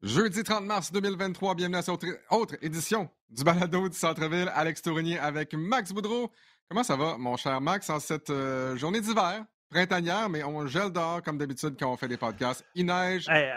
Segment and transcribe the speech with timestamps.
[0.00, 4.48] Jeudi 30 mars 2023, bienvenue à cette autre, édition du Balado du Centre-Ville.
[4.54, 6.30] Alex Tournier avec Max Boudreau.
[6.68, 10.92] Comment ça va, mon cher Max, en cette euh, journée d'hiver, printanière, mais on gèle
[10.92, 12.64] dehors comme d'habitude quand on fait des podcasts.
[12.76, 13.50] Il neige, euh,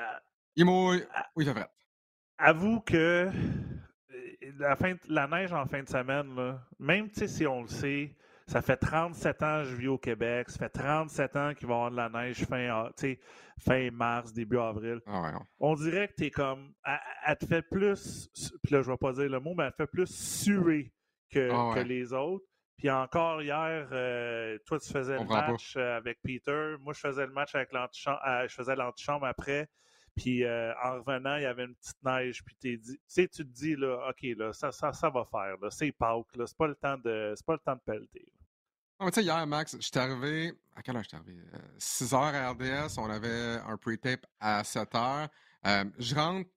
[0.55, 1.05] il mouille,
[1.35, 1.69] oui, il fait vrai.
[2.39, 3.31] Avoue que euh,
[4.57, 8.15] la, fin, la neige en fin de semaine, là, même si on le sait,
[8.51, 10.49] ça fait 37 ans que je vis au Québec.
[10.49, 12.89] Ça fait 37 ans qu'il va y avoir de la neige fin,
[13.59, 14.99] fin mars, début avril.
[15.07, 16.73] Ah On dirait que tu es comme.
[17.25, 18.29] Elle, te fait plus.
[18.61, 20.91] Puis là, je vais pas dire le mot, mais elle te fait plus suer
[21.31, 22.45] que, ah que les autres.
[22.77, 26.75] Puis encore hier, euh, toi, tu faisais le match euh, avec Peter.
[26.81, 28.19] Moi, je faisais le match avec l'antichambre.
[28.27, 29.69] Euh, je faisais l'antichambre après.
[30.17, 32.43] Puis en revenant, il y avait une petite neige.
[32.43, 35.55] Puis dit, tu sais, tu te dis là, ok, là, ça, ça, ça va faire.
[35.69, 36.35] c'est Pâques.
[36.35, 38.25] Là, c'est pas le temps de, c'est pas le temps de pelleter.
[39.01, 40.53] Non, tu sais, hier, Max, je suis arrivé.
[40.75, 41.41] À quelle heure je suis arrivé?
[41.79, 42.99] 6 heures à RDS.
[42.99, 45.27] On avait un pre-tape à 7 heures.
[45.97, 46.47] je rentre,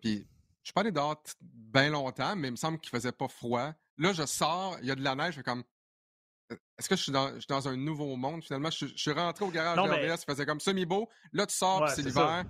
[0.00, 0.26] puis
[0.62, 3.72] je suis pas allé dehors bien longtemps, mais il me semble qu'il faisait pas froid.
[3.98, 5.62] Là, je sors, il y a de la neige, je fais comme.
[6.76, 8.70] Est-ce que je suis, dans, dans, un nouveau monde finalement?
[8.70, 11.08] Je, suis rentré au garage de RDS, il faisait comme semi-beau.
[11.32, 12.44] Là, tu sors, c'est l'hiver.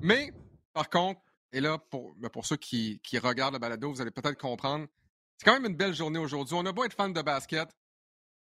[0.00, 0.32] Mais,
[0.72, 1.20] par contre,
[1.52, 4.86] et là, pour, ben, pour ceux qui, qui regardent le balado, vous allez peut-être comprendre,
[5.36, 6.54] c'est quand même une belle journée aujourd'hui.
[6.56, 7.68] On a beau être fan de basket,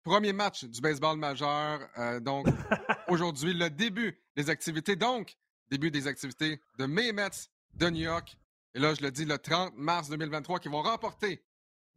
[0.03, 1.79] Premier match du baseball majeur.
[1.97, 2.47] Euh, donc,
[3.07, 4.95] aujourd'hui, le début des activités.
[4.95, 5.35] Donc,
[5.69, 8.35] début des activités de mes Mets de New York.
[8.73, 11.43] Et là, je le dis, le 30 mars 2023, qui vont remporter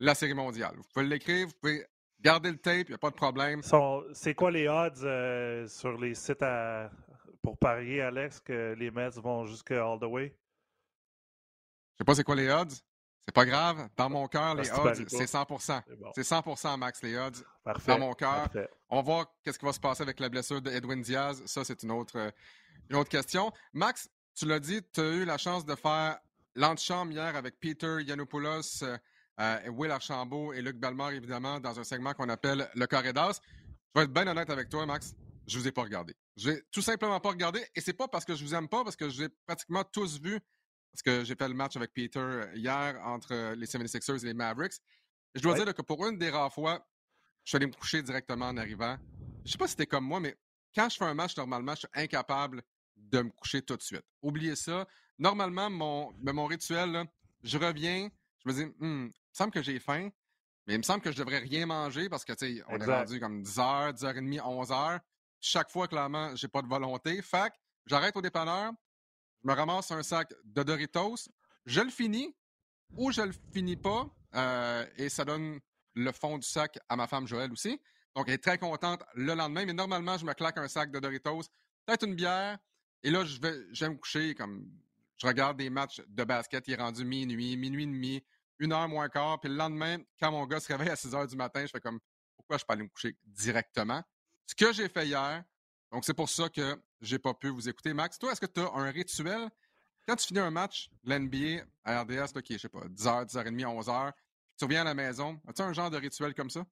[0.00, 0.74] la Série mondiale.
[0.76, 1.86] Vous pouvez l'écrire, vous pouvez
[2.20, 3.62] garder le tape, il n'y a pas de problème.
[4.12, 6.44] C'est quoi les odds euh, sur les sites
[7.42, 10.34] pour parier, Alex, que les Mets vont jusqu'à All the Way?
[11.92, 12.74] Je sais pas c'est quoi les odds.
[13.26, 13.88] C'est pas grave.
[13.96, 15.82] Dans mon cœur, les odds, c'est 100%
[16.14, 17.44] C'est 100% Max, les odds.
[17.86, 18.48] Dans mon cœur.
[18.90, 21.42] On va voir qu'est-ce qui va se passer avec la blessure d'Edwin Diaz.
[21.46, 22.30] Ça, c'est une autre, euh,
[22.90, 23.50] une autre question.
[23.72, 26.18] Max, tu l'as dit, tu as eu la chance de faire
[26.54, 28.84] l'antichambre hier avec Peter Yanopoulos,
[29.40, 33.40] euh, Will Archambault et Luc Belmar, évidemment, dans un segment qu'on appelle le Carré d'As.
[33.94, 35.14] Je vais être bien honnête avec toi, Max.
[35.46, 36.14] Je vous ai pas regardé.
[36.36, 37.64] Je n'ai tout simplement pas regardé.
[37.74, 40.40] Et c'est pas parce que je vous aime pas, parce que j'ai pratiquement tous vu
[40.94, 44.26] parce que j'ai fait le match avec Peter euh, hier entre euh, les 76ers et
[44.26, 44.74] les Mavericks.
[45.34, 46.86] je dois dire que pour une des rares fois,
[47.42, 48.96] je suis allé me coucher directement en arrivant.
[49.44, 50.36] Je sais pas si c'était comme moi, mais
[50.72, 52.62] quand je fais un match, normalement, je suis incapable
[52.96, 54.04] de me coucher tout de suite.
[54.22, 54.86] Oubliez ça.
[55.18, 57.04] Normalement, mon, ben, mon rituel,
[57.42, 58.08] je reviens,
[58.44, 60.10] je me dis, hmm, il me semble que j'ai faim,
[60.68, 62.84] mais il me semble que je devrais rien manger parce que, tu sais, on est
[62.84, 65.00] rendu comme 10h, 10h30, 11h.
[65.40, 67.20] Chaque fois, clairement, j'ai pas de volonté.
[67.20, 67.52] Fait
[67.86, 68.72] j'arrête au dépanneur,
[69.44, 71.28] je me ramasse un sac de Doritos,
[71.66, 72.34] je le finis
[72.96, 75.60] ou je le finis pas, euh, et ça donne
[75.94, 77.80] le fond du sac à ma femme Joël aussi.
[78.14, 80.98] Donc, elle est très contente le lendemain, mais normalement, je me claque un sac de
[80.98, 81.42] Doritos,
[81.84, 82.58] peut-être une bière,
[83.02, 84.66] et là, je vais, me coucher comme
[85.18, 88.24] je regarde des matchs de basket, il est rendu minuit, minuit et demi,
[88.58, 91.26] une heure moins quart, puis le lendemain, quand mon gars se réveille à 6 heures
[91.26, 92.00] du matin, je fais comme
[92.36, 94.02] pourquoi je peux aller me coucher directement?
[94.46, 95.44] Ce que j'ai fait hier,
[95.92, 97.94] donc c'est pour ça que j'ai pas pu vous écouter.
[97.94, 99.48] Max, toi, est-ce que tu as un rituel?
[100.06, 104.12] Quand tu finis un match l'NBA à RDS, est, je sais pas, 10h, 10h30, 11h,
[104.58, 106.64] tu reviens à la maison, as-tu un genre de rituel comme ça?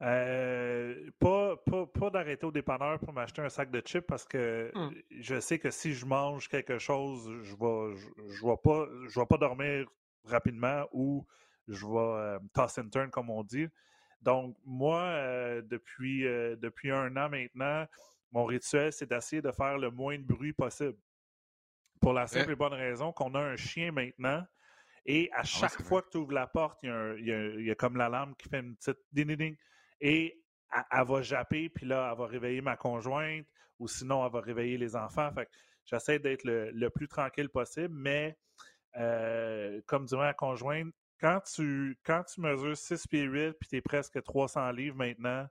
[0.00, 4.94] Euh, pas pas, d'arrêter au dépanneur pour m'acheter un sac de chips parce que hmm.
[5.10, 7.96] je sais que si je mange quelque chose, je vais,
[8.28, 9.88] je, vais, pas, je vais pas dormir
[10.24, 11.26] rapidement ou
[11.66, 13.66] je vais euh, toss and turn, comme on dit.
[14.22, 17.86] Donc, moi, euh, depuis, depuis un an maintenant,
[18.32, 20.98] mon rituel, c'est d'essayer de faire le moins de bruit possible.
[22.00, 24.44] Pour la simple et bonne raison qu'on a un chien maintenant.
[25.04, 28.34] Et à ah chaque fois que tu ouvres la porte, il y, a, comme l'alarme
[28.36, 29.56] qui fait une petite ding ding.
[30.00, 30.40] Et
[30.90, 33.46] elle, va japper, puis là, elle va réveiller ma conjointe,
[33.78, 35.30] ou sinon, elle va réveiller les enfants.
[35.32, 35.48] Fait
[35.86, 38.36] j'essaie d'être le, plus tranquille possible, mais
[38.96, 43.76] euh, comme dirait ma conjointe, quand tu, quand tu mesures 6 pieds 8 puis tu
[43.76, 45.48] es presque 300 livres maintenant,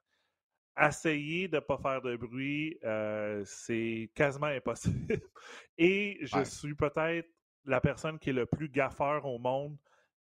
[0.80, 5.20] essayer de ne pas faire de bruit, euh, c'est quasiment impossible.
[5.78, 7.30] Et je suis peut-être
[7.66, 9.78] la personne qui est le plus gaffeur au monde.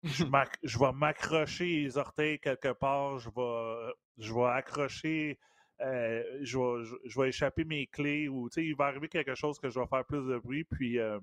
[0.02, 0.24] Je,
[0.62, 5.38] je vais m'accrocher les orteils quelque part, je vais, je vais accrocher,
[5.80, 9.70] euh, je, vais, je, vais, échapper mes clés ou il va arriver quelque chose que
[9.70, 10.64] je vais faire plus de bruit.
[10.64, 11.18] Puis euh,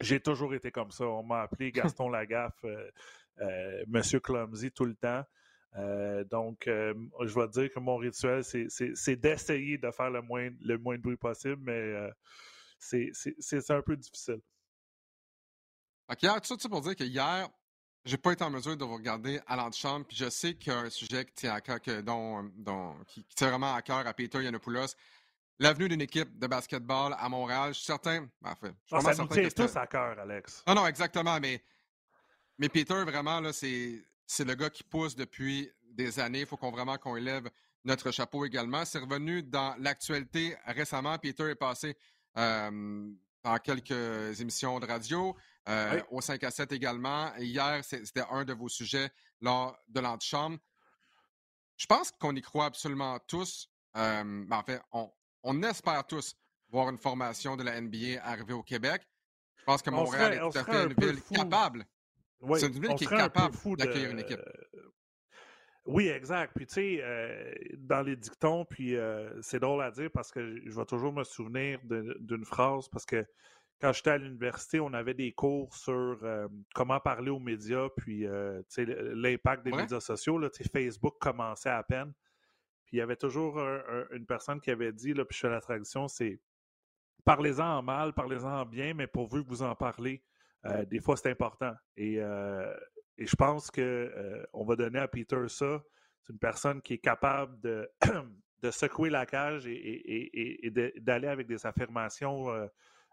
[0.00, 1.04] j'ai toujours été comme ça.
[1.06, 2.64] On m'a appelé Gaston Lagaffe,
[3.86, 5.24] Monsieur Clumsy tout le temps.
[5.76, 10.50] Euh, donc, euh, je vais dire que mon rituel, c'est d'essayer de faire le moins,
[10.62, 12.10] le moins de bruit possible, mais euh,
[12.78, 14.40] c'est un peu difficile.
[16.08, 17.48] OK, hier, tout ça pour dire que hier,
[18.04, 20.76] j'ai pas été en mesure de vous regarder à l'antichambre, puis je sais qu'il y
[20.76, 24.12] a un sujet qui tient à cœur, dont, dont, qui, tient vraiment à cœur à
[24.12, 24.96] Peter Yanopoulos.
[25.60, 27.74] l'avenue d'une équipe de basketball à Montréal.
[27.74, 28.26] Je suis certain.
[28.42, 30.64] En fait, je ah, ça nous tient tous à cœur, Alex.
[30.66, 31.38] Non, non, exactement.
[31.38, 31.62] Mais,
[32.58, 36.40] mais Peter, vraiment, là, c'est, c'est le gars qui pousse depuis des années.
[36.40, 37.50] Il faut qu'on vraiment qu'on élève
[37.84, 38.84] notre chapeau également.
[38.84, 41.18] C'est revenu dans l'actualité récemment.
[41.18, 41.96] Peter est passé
[42.36, 43.10] euh,
[43.42, 45.36] dans quelques émissions de radio,
[45.68, 47.34] euh, au 5 à 7 également.
[47.38, 49.10] hier, c'était un de vos sujets
[49.40, 50.58] lors de l'antichambre.
[51.76, 53.68] Je pense qu'on y croit absolument tous.
[53.96, 54.80] Euh, ben, en fait,
[55.42, 56.36] on, espère tous
[56.68, 59.08] voir une formation de la NBA arriver au Québec.
[59.56, 61.84] Je pense que Montréal est tout à fait une ville capable.
[62.54, 64.40] C'est une ville qui est capable d'accueillir une équipe.
[65.86, 66.52] Oui, exact.
[66.54, 70.60] Puis tu sais, euh, dans les dictons, puis euh, c'est drôle à dire parce que
[70.64, 73.26] je vais toujours me souvenir d'une phrase parce que
[73.80, 78.26] quand j'étais à l'université, on avait des cours sur euh, comment parler aux médias, puis
[78.76, 80.38] l'impact des médias sociaux.
[80.38, 82.12] Là, Facebook commençait à peine.
[82.84, 83.58] Puis il y avait toujours
[84.10, 86.40] une personne qui avait dit, là, puis je fais la traduction, c'est
[87.24, 90.22] parlez-en en mal, parlez-en en bien, mais pourvu que vous en parlez,
[90.88, 91.72] des fois c'est important.
[91.96, 92.20] Et
[93.20, 95.82] et je pense qu'on euh, va donner à Peter ça.
[96.22, 97.88] C'est une personne qui est capable de,
[98.62, 102.66] de secouer la cage et, d'aller avec des affirmations, euh,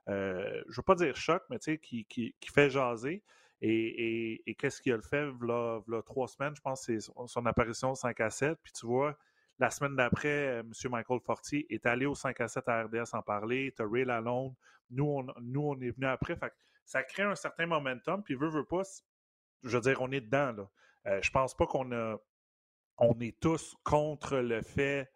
[0.07, 3.21] euh, je ne veux pas dire choc, mais qui, qui, qui, fait jaser.
[3.61, 8.29] Et, qu'est-ce qu'il a fait là, trois semaines, je pense c'est son, apparition 5 à
[8.29, 8.57] 7.
[8.63, 9.17] Puis tu vois,
[9.59, 10.71] la semaine d'après, M.
[10.89, 13.73] Michael Fortier est allé au 5 à 7 à RDS en parler.
[13.75, 14.53] Tu as Ray Lalonde.
[14.89, 16.37] Nous on, nous, on est venu après.
[16.87, 18.23] Ça crée un certain momentum.
[18.23, 18.81] Puis veut, veut pas,
[19.63, 20.53] je veux dire, on est dedans.
[20.53, 20.69] Là.
[21.05, 22.17] Euh, je pense pas qu'on a
[22.97, 25.11] on est tous contre le fait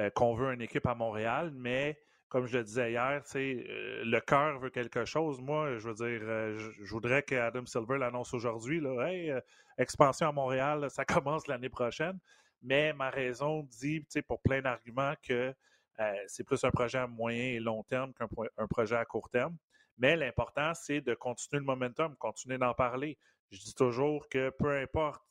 [0.00, 4.20] euh, qu'on veut une équipe à Montréal, mais comme je le disais hier, euh, le
[4.20, 5.40] cœur veut quelque chose.
[5.40, 6.20] Moi, je veux dire,
[6.58, 8.82] je, voudrais que Adam Silver l'annonce aujourd'hui.
[9.00, 9.32] Hey,
[9.78, 12.18] expansion à Montréal, ça commence l'année prochaine.
[12.62, 15.54] Mais ma raison dit, pour plein d'arguments, que
[16.26, 19.56] c'est plus un projet à moyen et long terme qu'un projet à court terme.
[20.02, 23.16] Mais l'important, c'est de continuer le momentum, continuer d'en parler
[23.52, 25.22] je dis toujours que peu importe,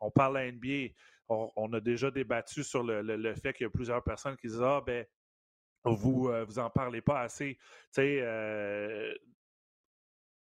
[0.00, 0.94] on parle à NBA,
[1.28, 4.82] on, a déjà débattu sur le, fait qu'il y a plusieurs personnes qui disent Ah,
[4.84, 5.06] ben,
[5.84, 7.56] vous, euh, vous en parlez pas assez.
[7.56, 7.62] Tu
[7.92, 9.14] sais, euh,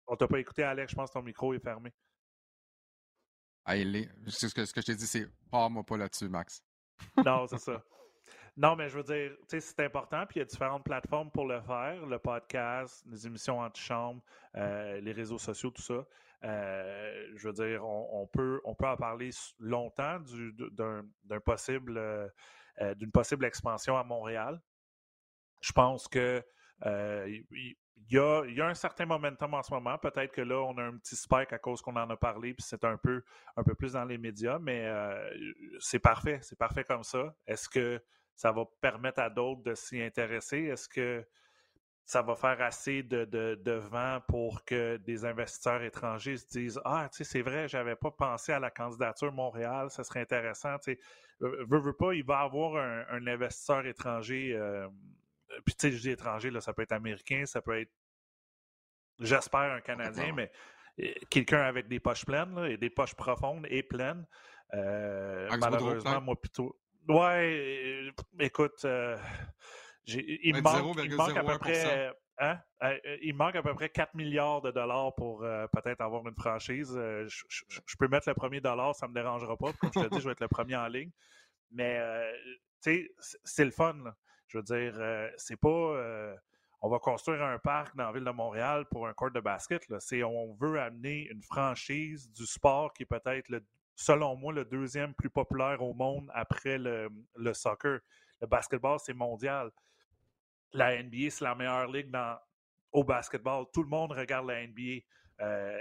[0.07, 1.93] on t'a pas écouté, Alex, je pense que ton micro est fermé.
[3.65, 4.09] Ah, il est.
[4.27, 6.63] Ce que, ce que je t'ai dit, c'est pas moi pas là-dessus, Max.
[7.23, 7.83] non, c'est ça.
[8.57, 11.29] Non, mais je veux dire, tu sais, c'est important, puis il y a différentes plateformes
[11.29, 14.19] pour le faire, le podcast, les émissions anti-chambre,
[14.55, 16.03] euh, les réseaux sociaux, tout ça.
[16.43, 20.19] Euh, je veux dire, on, peut, on peut en parler longtemps
[20.71, 22.27] d'un possible euh,
[22.81, 24.61] euh, d'une possible expansion à Montréal.
[25.61, 26.43] Je pense que
[26.85, 27.45] il
[28.11, 29.97] y, a, un certain momentum en ce moment.
[29.97, 32.63] Peut-être que là, on a un petit spike à cause qu'on en a parlé, puis
[32.63, 33.23] c'est un peu,
[33.55, 34.87] un peu plus dans les médias, mais
[35.79, 36.39] c'est parfait.
[36.43, 37.35] C'est parfait comme ça.
[37.47, 37.99] Est-ce que
[38.37, 40.59] ça va permettre à d'autres de s'y intéresser?
[40.59, 41.27] Est-ce que
[42.05, 47.09] ça va faire assez de, de, vent pour que des investisseurs étrangers se disent Ah,
[47.11, 50.77] tu sais, c'est vrai, j'avais pas pensé à la candidature Montréal, ça serait intéressant.
[50.77, 50.99] Tu sais,
[51.41, 54.53] veux, veux pas, il va avoir un, investisseur étranger.
[54.55, 54.87] Euh,
[55.65, 57.91] puis, tu sais, je dis étranger, là, ça peut être américain, ça peut être,
[59.19, 60.49] j'espère, un Canadien, mais
[61.01, 64.25] euh, quelqu'un avec des poches pleines, et des poches profondes et pleines.
[64.73, 66.79] Euh, malheureusement, moi, plutôt.
[67.07, 68.85] Ouais, écoute
[70.07, 72.11] il, manque, à peu près.
[72.39, 72.59] Hein?
[72.83, 76.35] Euh, il manque à peu près 4 milliards de dollars pour euh, peut-être avoir une
[76.35, 76.93] franchise.
[76.95, 79.73] Euh, je, peux mettre le premier dollar, ça ne me dérangera pas.
[79.73, 81.11] Comme je te dis, je vais être le premier en ligne.
[81.71, 81.99] Mais,
[82.81, 83.97] tu sais, c'est le fun.
[84.47, 84.93] Je veux dire,
[85.35, 86.37] c'est pas.
[86.81, 89.83] on va construire un parc dans la ville de Montréal pour un court de basket.
[89.99, 93.49] C'est on veut amener une franchise du sport qui est peut-être,
[93.97, 97.99] selon moi, le deuxième plus populaire au monde après le, le soccer.
[98.39, 99.71] Le basketball, c'est mondial
[100.73, 102.37] la NBA, c'est la meilleure ligue dans,
[102.91, 103.65] au basketball.
[103.73, 105.01] Tout le monde regarde la NBA.
[105.39, 105.79] Euh,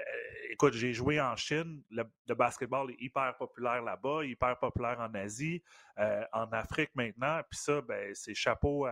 [0.51, 1.83] écoute, j'ai joué en Chine.
[1.91, 5.63] Le, basketball est hyper populaire là-bas, hyper populaire en Asie,
[5.99, 7.41] euh, en Afrique maintenant.
[7.51, 8.87] Puis ça, ben, c'est chapeau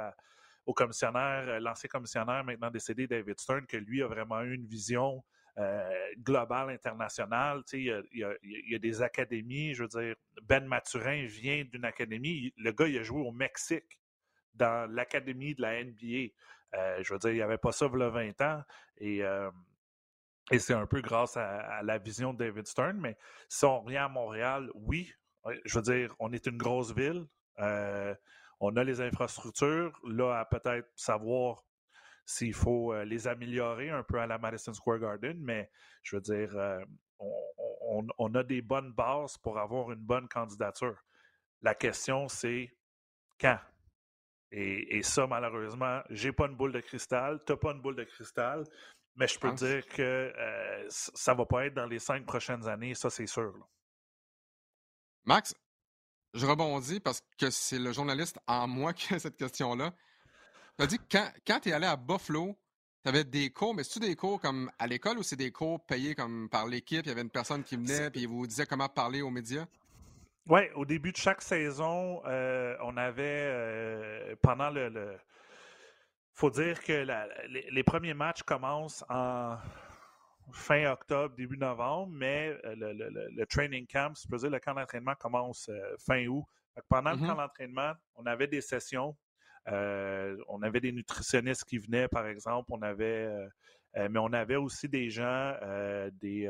[0.67, 4.67] au commissionnaire, euh, l'ancien commissionnaire maintenant décédé, David Stern, que lui a vraiment eu une
[4.67, 5.23] vision
[6.19, 7.63] globale, internationale.
[7.73, 8.03] il, y a,
[8.43, 9.75] il y a des académies.
[9.75, 12.53] Je veux dire, Ben Maturin vient d'une académie.
[12.57, 13.99] Le gars, il a joué au Mexique
[14.55, 16.33] dans l'académie de la NBA.
[16.75, 18.63] Euh, je veux dire, il n'y avait pas ça il y a 20 ans.
[18.99, 19.51] Et, euh,
[20.51, 22.99] et c'est un peu grâce à, la vision de David Stern.
[22.99, 23.17] Mais
[23.49, 25.13] si on revient à Montréal, oui,
[25.65, 27.27] je veux dire, on est une grosse ville.
[27.61, 28.15] Euh,
[28.61, 29.99] on a les infrastructures.
[30.05, 31.65] Là, à peut-être savoir
[32.27, 35.37] s'il faut les améliorer un peu à la Madison Square Garden.
[35.41, 35.71] Mais
[36.03, 36.55] je veux dire,
[37.19, 40.97] on, on a des bonnes bases pour avoir une bonne candidature.
[41.63, 42.75] La question, c'est
[43.41, 43.59] quand?
[44.57, 48.63] Et, ça, malheureusement, j'ai pas une boule de cristal, t'as pas une boule de cristal,
[49.17, 52.69] mais je peux te dire que euh, ça va pas être dans les cinq prochaines
[52.69, 53.53] années, ça c'est sûr.
[55.25, 55.57] Max,
[56.35, 59.93] je rebondis parce que c'est le journaliste en moi qui a cette question-là.
[60.77, 62.57] Tu as dit que quand, quand tu es allé à Buffalo,
[63.05, 65.85] tu avais des cours, mais c'est-tu des cours comme à l'école ou c'est des cours
[65.85, 67.05] payés comme par l'équipe?
[67.05, 69.67] Il y avait une personne qui venait et vous disait comment parler aux médias?
[70.47, 75.19] Oui, au début de chaque saison, euh, on avait, euh, pendant le, Il
[76.35, 77.07] faut dire que
[77.49, 79.57] les, premiers matchs commencent en
[80.53, 82.75] fin octobre, début novembre, mais euh,
[83.35, 85.71] le, training camp, cest dire le camp d'entraînement commence
[86.07, 86.45] fin août.
[86.89, 87.27] pendant le mm-hmm.
[87.27, 89.17] camp d'entraînement, on avait des sessions.
[89.67, 92.73] On avait des nutritionnistes qui venaient, par exemple.
[92.73, 93.29] On avait,
[93.95, 95.55] mais on avait aussi des gens,
[96.21, 96.49] des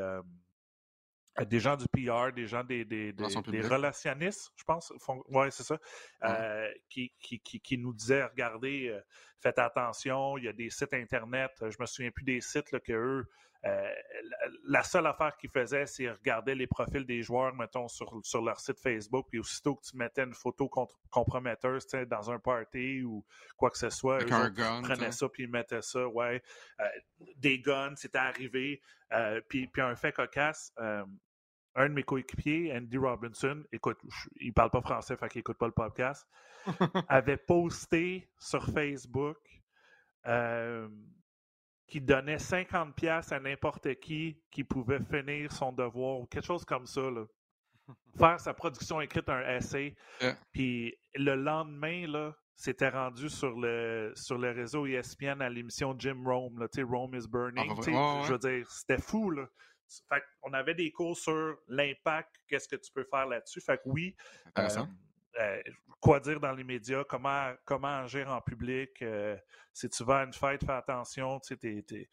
[1.42, 3.12] des gens du PR, des gens des, des,
[3.62, 4.92] relationnistes, je pense.
[5.28, 5.78] Oui, c'est ça.
[6.22, 9.00] Euh, qui, qui, qui, nous disaient regardez, euh,
[9.40, 11.50] faites attention, il y a des sites Internet.
[11.60, 13.26] Je me souviens plus des sites là, que eux.
[13.64, 13.94] Euh,
[14.64, 18.60] la seule affaire qu'ils faisaient, c'est regarder les profils des joueurs, mettons, sur, sur leur
[18.60, 20.68] site Facebook, puis aussitôt que tu mettais une photo
[21.10, 23.24] comprometteuse dans un party ou
[23.56, 24.26] quoi que ce soit, eux
[24.82, 26.42] prenaient ça puis ils mettaient ça, ouais.
[27.36, 28.82] des guns, c'était arrivé.
[29.48, 30.72] puis, puis un fait cocasse,
[31.74, 33.98] un de mes coéquipiers, Andy Robinson, écoute,
[34.40, 36.26] il parle pas français, fait qu'il écoute pas le podcast,
[37.08, 39.38] avait posté sur Facebook
[40.26, 40.88] euh,
[41.94, 46.64] qu'il donnait 50 pièces à n'importe qui qui pouvait finir son devoir ou quelque chose
[46.64, 47.02] comme ça.
[47.02, 47.24] Là.
[48.18, 49.94] Faire sa production écrite, un essai.
[50.50, 56.20] Puis le lendemain, là, c'était rendu sur le, sur le réseau ESPN à l'émission Jim
[56.26, 57.70] Rome, là, Rome is Burning.
[57.70, 59.30] Ah, je veux dire, c'était fou.
[59.30, 59.46] Là.
[60.08, 63.60] Fait on avait des cours sur l'impact, qu'est-ce que tu peux faire là-dessus.
[63.60, 64.16] Fait que oui,
[64.58, 64.68] euh,
[65.40, 65.62] euh,
[66.00, 69.02] quoi dire dans les médias, comment, comment agir en public.
[69.02, 69.36] Euh,
[69.72, 71.40] si tu vas à une fête, fais attention.
[71.40, 72.08] Tu sais,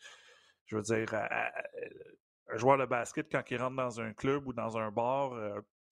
[0.66, 4.78] je veux dire, un joueur de basket, quand il rentre dans un club ou dans
[4.78, 5.34] un bar,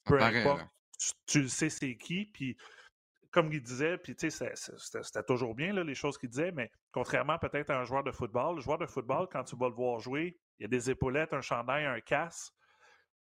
[0.05, 0.65] peu importe,
[1.27, 2.25] tu, sais c'est qui.
[2.25, 2.57] Puis
[3.31, 7.38] comme il disait, puis tu sais, c'était toujours bien les choses qu'il disait, mais contrairement
[7.38, 10.00] peut-être à un joueur de football, le joueur de football, quand tu vas le voir
[10.00, 12.53] jouer, il y a des épaulettes, un chandail, un casque.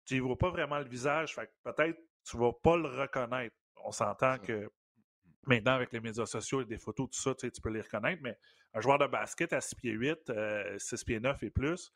[0.05, 3.55] Tu ne vois pas vraiment le visage, fait peut-être tu ne vas pas le reconnaître.
[3.85, 4.69] On s'entend que
[5.45, 8.37] maintenant, avec les médias sociaux et des photos, tout ça, tu peux les reconnaître, mais
[8.73, 10.31] un joueur de basket à 6 pieds 8,
[10.77, 11.93] 6 pieds 9 et plus,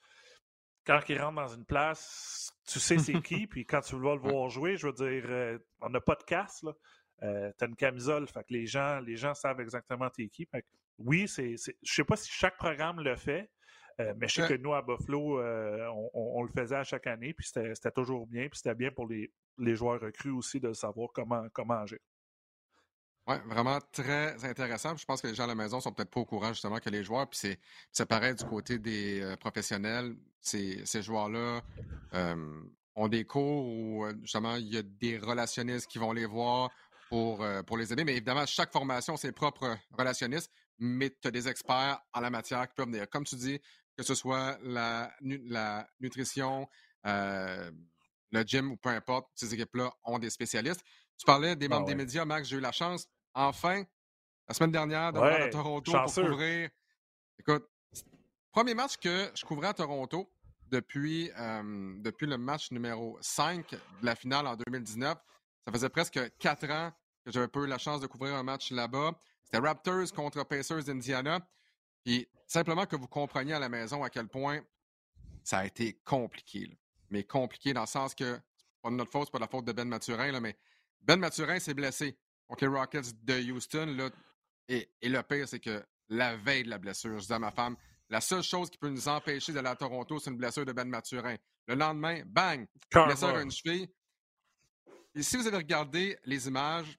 [0.86, 4.22] quand il rentre dans une place, tu sais c'est qui, puis quand tu vas le
[4.22, 6.74] voir jouer, je veux dire, euh, on n'a pas de casse, là.
[7.22, 10.48] Euh, tu as une camisole, fait que les gens, les gens savent exactement t'es qui.
[10.98, 13.52] oui, c'est, je sais pas si chaque programme le fait,
[14.00, 17.34] euh, mais je sais que nous, à Buffalo, euh, on, le faisait à chaque année,
[17.34, 19.30] puis c'était toujours bien, puis c'était bien pour les,
[19.76, 22.00] joueurs recrues aussi de savoir comment, comment agir.
[23.28, 24.96] Oui, vraiment très intéressant.
[24.96, 26.90] Je pense que les gens à la maison sont peut-être pas au courant justement que
[26.90, 27.58] les joueurs, puis
[27.92, 30.16] c'est pareil du côté des euh, professionnels.
[30.40, 31.62] Ces, ces joueurs-là
[32.96, 36.70] ont des cours où justement il y a des relationnistes qui vont les voir
[37.10, 38.06] pour, pour les aider.
[38.06, 42.68] Mais évidemment, chaque formation, ses propres relationnistes, mais tu as des experts en la matière
[42.68, 43.10] qui peuvent venir.
[43.10, 43.60] Comme tu dis,
[44.00, 46.70] que ce soit la, la nutrition,
[47.06, 47.70] euh,
[48.32, 50.82] le gym ou peu importe, ces équipes-là ont des spécialistes.
[51.18, 53.84] Tu parlais des membres ah des médias, Max, j'ai eu la chance, enfin,
[54.48, 56.70] la semaine dernière, de à Toronto pour couvrir.
[57.40, 57.68] Écoute,
[58.54, 60.32] premier match que je couvrais à Toronto
[60.68, 65.18] depuis, euh, depuis le match numéro 5 de la finale en 2019.
[65.66, 66.94] Ça faisait presque quatre ans
[67.26, 69.12] que j'avais pas eu la chance de couvrir un match là-bas.
[69.44, 71.46] C'était Raptors contre Pacers d'Indiana.
[72.10, 74.62] Puis simplement que vous compreniez à la maison à quel point
[75.44, 76.76] ça a été compliqué.
[77.12, 79.48] Mais compliqué dans le sens que, c'est pas de notre faute, c'est pas de la
[79.48, 80.58] faute de Ben Maturin, là, mais
[81.02, 83.94] Ben Maturin s'est blessé contre les Rockets de Houston.
[83.96, 84.10] Là,
[84.70, 87.78] et, le pire, c'est que la veille de la blessure, je disais à ma femme,
[88.10, 90.90] la seule chose qui peut nous empêcher d'aller à Toronto, c'est une blessure de Ben
[90.90, 91.36] Maturin.
[91.68, 93.88] Le lendemain, bang, blessure à une cheville.
[95.14, 96.98] Et si vous avez regardé les images,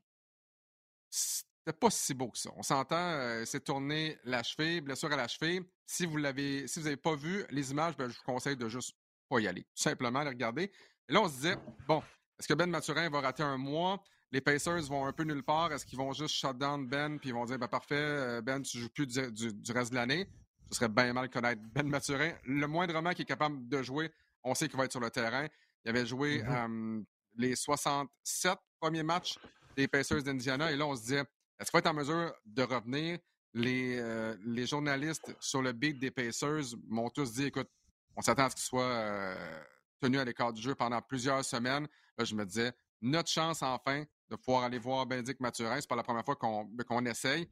[1.60, 2.50] c'était pas si beau que ça.
[2.56, 5.62] On s'entend, euh, c'est tourné la cheville, blessure à la cheville.
[5.86, 8.68] Si vous l'avez, si vous n'avez pas vu les images, ben, je vous conseille de
[8.68, 8.96] juste
[9.28, 9.62] pas y aller.
[9.62, 10.72] Tout simplement les regarder.
[11.08, 12.02] Et là, on se disait, bon,
[12.38, 14.02] est-ce que Ben Maturin va rater un mois?
[14.32, 15.70] Les Pacers vont un peu nulle part.
[15.72, 18.62] Est-ce qu'ils vont juste shut down Ben puis ils vont dire, ben, parfait, euh, Ben,
[18.62, 20.26] tu joues plus du, reste de l'année?
[20.70, 22.32] Ce serait bien mal connaître Ben Maturin.
[22.44, 24.10] Le moindrement qui est capable de jouer,
[24.44, 25.46] on sait qu'il va être sur le terrain.
[25.84, 27.04] Il avait joué mm-hmm.
[27.36, 29.38] les 67 premiers matchs
[29.76, 30.72] des Pacers d'Indiana.
[30.72, 31.24] Et là, on se disait,
[31.60, 33.18] est-ce qu'il va être en mesure de revenir?
[33.52, 37.68] Les, euh, les journalistes sur le beat des Pacers m'ont tous dit écoute,
[38.16, 39.64] on s'attend à ce qu'il soit euh,
[40.00, 41.86] tenu à l'écart du jeu pendant plusieurs semaines.
[42.16, 45.96] Là, je me disais, notre chance enfin de pouvoir aller voir Bénédicte Mathurin, c'est pas
[45.96, 47.50] la première fois qu'on essaye.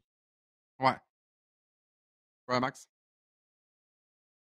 [0.79, 0.97] Ouais.
[2.47, 2.88] Ouais, Max?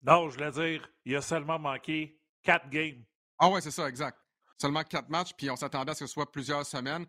[0.03, 3.03] Non, je voulais dire, il a seulement manqué quatre games.
[3.39, 4.19] Ah ouais, c'est ça, exact.
[4.59, 7.07] Seulement quatre matchs, puis on s'attendait à ce que ce soit plusieurs semaines.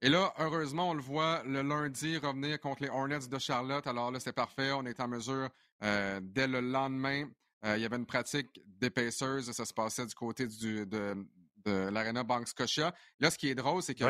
[0.00, 3.86] Et là, heureusement, on le voit le lundi revenir contre les Hornets de Charlotte.
[3.86, 4.70] Alors là, c'est parfait.
[4.72, 5.48] On est en mesure,
[5.82, 7.28] euh, dès le lendemain,
[7.64, 9.42] euh, il y avait une pratique d'épaisseurs.
[9.42, 11.16] Ça se passait du côté du, de,
[11.64, 12.94] de l'Arena Bank Scotia.
[13.18, 14.04] Là, ce qui est drôle, c'est que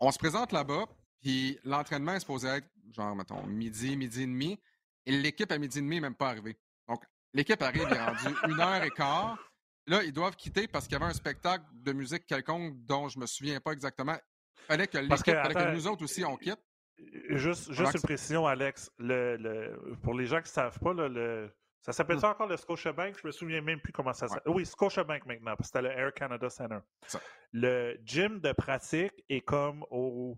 [0.00, 0.86] on se présente là-bas,
[1.20, 4.58] puis l'entraînement est supposé être, genre, mettons, midi, midi et demi.
[5.06, 6.56] Et l'équipe à midi et demi n'est même pas arrivée.
[6.88, 9.38] Donc, l'équipe arrive, il est rendu une heure et quart.
[9.88, 13.16] Là, ils doivent quitter parce qu'il y avait un spectacle de musique quelconque dont je
[13.18, 14.16] ne me souviens pas exactement.
[14.60, 16.60] Il fallait que l'équipe, fallait que nous autres aussi, on quitte.
[17.30, 18.90] Juste, juste une précision, Alex.
[18.98, 22.32] Le, pour les gens qui ne savent pas, le, ça s'appelle ça hmm.
[22.32, 23.16] encore le Scotiabank?
[23.22, 24.52] Je me souviens même plus comment ça s'appelle.
[24.52, 26.80] Oui, Scotiabank maintenant, parce que c'était le Air Canada Center.
[27.52, 30.36] Le gym de pratique est comme au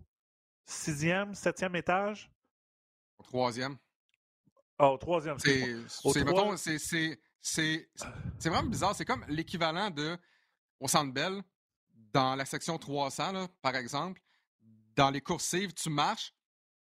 [0.65, 2.31] sixième, septième étage?
[3.17, 3.77] Au troisième.
[4.79, 5.37] Oh, au troisième.
[5.39, 7.19] C'est c'est
[8.43, 8.95] vraiment bizarre.
[8.95, 10.17] C'est comme l'équivalent de
[10.79, 11.41] au Centre Bell,
[12.11, 14.21] dans la section 300, par exemple.
[14.95, 16.33] Dans les coursives, tu marches,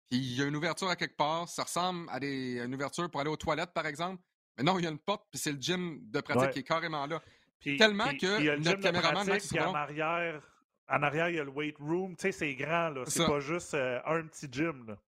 [0.09, 1.49] puis il y a une ouverture à quelque part.
[1.49, 4.23] Ça ressemble à, des, une ouverture pour aller aux toilettes, par exemple.
[4.57, 6.65] Mais non, il y a une porte, puis c'est le gym de pratique qui est
[6.65, 7.23] carrément là.
[7.63, 10.43] Tellement que notre caméraman, Max en arrière,
[10.89, 12.17] en arrière, il y a le weight room.
[12.17, 13.05] Tu sais, c'est grand, là.
[13.07, 14.99] C'est pas juste euh, un petit gym, là.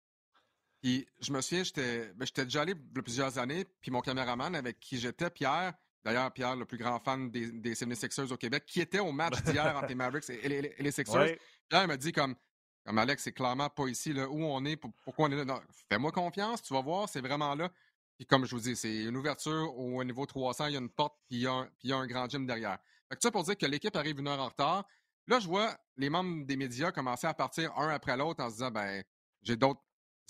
[0.85, 4.79] Puis je me souviens, j'étais ben, déjà allé il plusieurs années, puis mon caméraman avec
[4.81, 5.73] qui j'étais, Pierre,
[6.05, 9.43] d'ailleurs, Pierre, le plus grand fan des, des 76ers au Québec, qui était au match
[9.45, 11.39] d'hier entre les Mavericks et, les, Sixers.
[11.71, 12.35] Pierre m'a dit comme,
[12.85, 15.63] comme Alex, c'est clairement pas ici là, où on est, pourquoi on est là.
[15.89, 17.71] Fais-moi confiance, tu vas voir, c'est vraiment là.
[18.19, 20.91] Puis comme je vous dis, c'est une ouverture au niveau 300, il y a une
[20.91, 22.79] porte, puis il y a un, un grand gym derrière.
[23.09, 24.87] Fait que ça pour dire que l'équipe arrive une heure en retard.
[25.29, 28.57] Là, je vois les membres des médias commencer à partir un après l'autre en se
[28.57, 29.03] disant, ben,
[29.41, 29.81] j'ai d'autres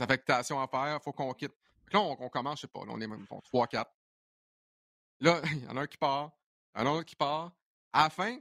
[0.03, 1.55] affectations à faire, il faut qu'on quitte.
[1.93, 3.85] Là, on, commence, je sais pas, on est même 3-4.
[5.21, 6.33] Là, il y en a un qui part,
[6.75, 7.53] un autre qui part.
[7.93, 8.39] À fin,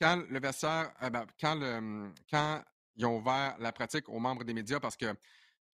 [0.00, 2.62] quand le vestiaire, euh, ben, quand, hum, quand
[2.96, 5.14] ils ont ouvert la pratique aux membres des médias parce que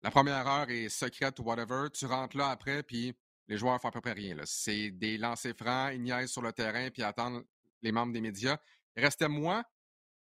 [0.02, 3.14] la première heure est secrète ou whatever, tu rentres là après, puis
[3.50, 4.38] les joueurs font à peu près rien.
[4.46, 7.44] C'est des lancers francs, ils niaisent sur le terrain, puis attendent
[7.82, 8.58] les membres des médias.
[8.96, 9.64] Il restait moi,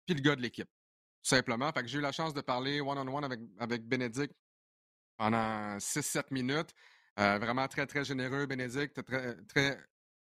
[0.05, 0.69] puis le gars de l'équipe.
[0.69, 1.73] Tout simplement.
[1.73, 4.37] Fait que j'ai eu la chance de parler one-on-one avec, avec Bénédicte
[5.17, 6.75] pendant 6-7 minutes.
[7.19, 9.03] Euh, vraiment très, très généreux, Bénédicte.
[9.05, 9.79] Très, très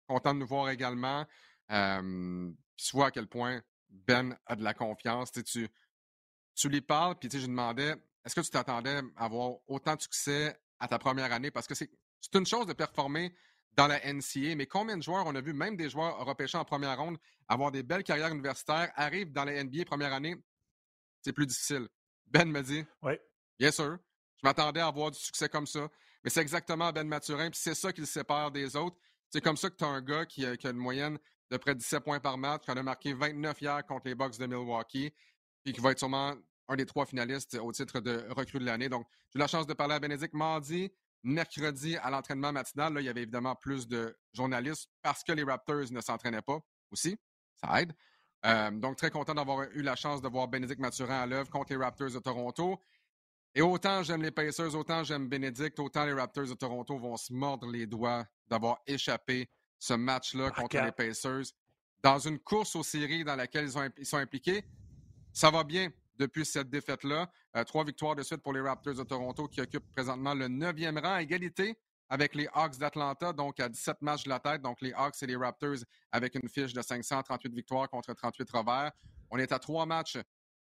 [0.06, 1.26] content de nous voir également.
[1.70, 5.30] Euh, tu vois à quel point Ben a de la confiance.
[5.30, 5.68] Tu, tu,
[6.54, 10.02] tu lui parles, puis je lui demandais est-ce que tu t'attendais à avoir autant de
[10.02, 11.50] succès à ta première année?
[11.50, 11.90] Parce que c'est
[12.34, 13.34] une chose de performer
[13.72, 16.64] dans la NCA, mais combien de joueurs on a vu, même des joueurs repêchés en
[16.64, 20.36] première ronde, avoir des belles carrières universitaires, arrivent dans la NBA première année,
[21.22, 21.88] c'est plus difficile.
[22.26, 23.14] Ben me dit Oui.
[23.58, 23.98] Yes, sir.
[24.42, 25.88] Je m'attendais à avoir du succès comme ça.
[26.24, 28.96] Mais c'est exactement Ben Mathurin, puis c'est ça qui le sépare des autres.
[29.30, 31.18] C'est comme ça que tu as un gars qui a, une moyenne
[31.50, 34.14] de près de 17 points par match, qui en a marqué 29 hier contre les
[34.14, 35.12] Bucks de Milwaukee,
[35.62, 36.34] puis qui va être sûrement
[36.68, 38.88] un des trois finalistes au titre de recrue de l'année.
[38.88, 40.90] Donc, j'ai eu la chance de parler à Bénédicte mardi,
[41.22, 42.94] mercredi à l'entraînement matinal.
[42.94, 46.60] Là, il y avait évidemment plus de journalistes parce que les Raptors ne s'entraînaient pas
[46.90, 47.16] aussi.
[47.56, 47.92] Ça aide.
[48.46, 51.72] Euh, donc, très content d'avoir eu la chance de voir Bénédicte Mathurin à l'œuvre contre
[51.72, 52.80] les Raptors de Toronto.
[53.54, 57.32] Et autant j'aime les Pacers, autant j'aime Bénédicte, autant les Raptors de Toronto vont se
[57.32, 61.52] mordre les doigts d'avoir échappé ce match-là contre les Pacers
[62.02, 64.64] dans une course aux séries dans laquelle ils, sont impliqués.
[65.32, 67.30] Ça va bien depuis cette défaite-là.
[67.56, 70.98] Euh, trois victoires de suite pour les Raptors de Toronto qui occupent présentement le neuvième
[70.98, 71.76] rang à égalité
[72.08, 74.62] avec les Hawks d'Atlanta, donc à 17 matchs de la tête.
[74.62, 75.78] Donc les Hawks et les Raptors
[76.12, 78.92] avec une fiche de 538 victoires contre 38 revers.
[79.30, 80.18] On est à trois matchs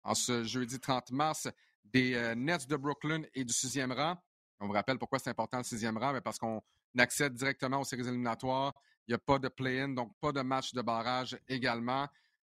[0.04, 1.48] en ce jeudi 30 mars
[1.94, 4.18] des euh, Nets de Brooklyn et du sixième rang.
[4.60, 6.62] On vous rappelle pourquoi c'est important le sixième rang, mais parce qu'on
[6.98, 8.74] accède directement aux séries éliminatoires.
[9.08, 12.08] Il n'y a pas de play-in, donc pas de match de barrage également.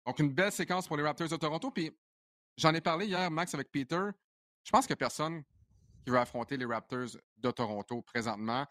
[0.06, 1.72] Donc une belle séquence pour les Raptors de Toronto.
[1.72, 1.92] Puis
[2.58, 4.02] j'en ai parlé hier, Max, avec Peter.
[4.64, 5.44] Je pense qu'il n'y a personne
[6.04, 8.66] qui veut affronter les Raptors de Toronto présentement.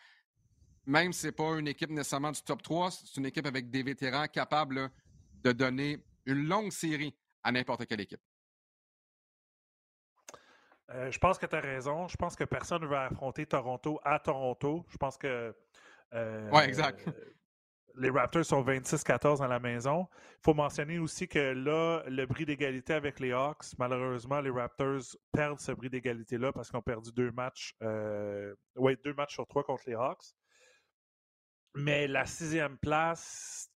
[0.86, 3.70] Même si ce n'est pas une équipe nécessairement du top 3, c'est une équipe avec
[3.70, 4.90] des vétérans capables
[5.42, 8.20] de donner une longue série à n'importe quelle équipe.
[10.90, 12.08] Euh, je pense que tu as raison.
[12.08, 14.84] Je pense que personne ne va affronter Toronto à Toronto.
[14.88, 15.54] Je pense que.
[16.14, 17.04] Euh, oui, exact.
[17.96, 20.08] les Raptors sont 26-14 à la maison.
[20.12, 25.02] Il faut mentionner aussi que là, le bris d'égalité avec les Hawks, malheureusement, les Raptors
[25.32, 27.74] perdent ce bris d'égalité-là parce qu'ils ont perdu deux matchs.
[27.82, 30.32] Euh, deux matchs sur trois contre les Hawks.
[31.74, 33.68] Mais la sixième place,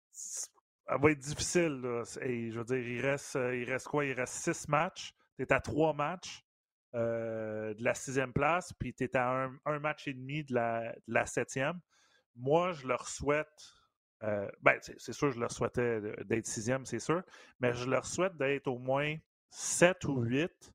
[0.86, 1.80] elle va être difficile.
[1.82, 4.04] je veux dire, il reste, il reste quoi?
[4.04, 5.12] Il reste six matchs.
[5.36, 6.44] Tu es à trois matchs.
[6.94, 11.14] De la sixième place, puis tu es à un, match et demi de la, de
[11.14, 11.80] la septième.
[12.36, 13.72] Moi, je leur souhaite
[14.20, 17.22] ben, c'est sûr, je leur souhaitais d'être sixième, c'est sûr,
[17.58, 19.16] mais je leur souhaite d'être au moins
[19.48, 20.74] sept ou huit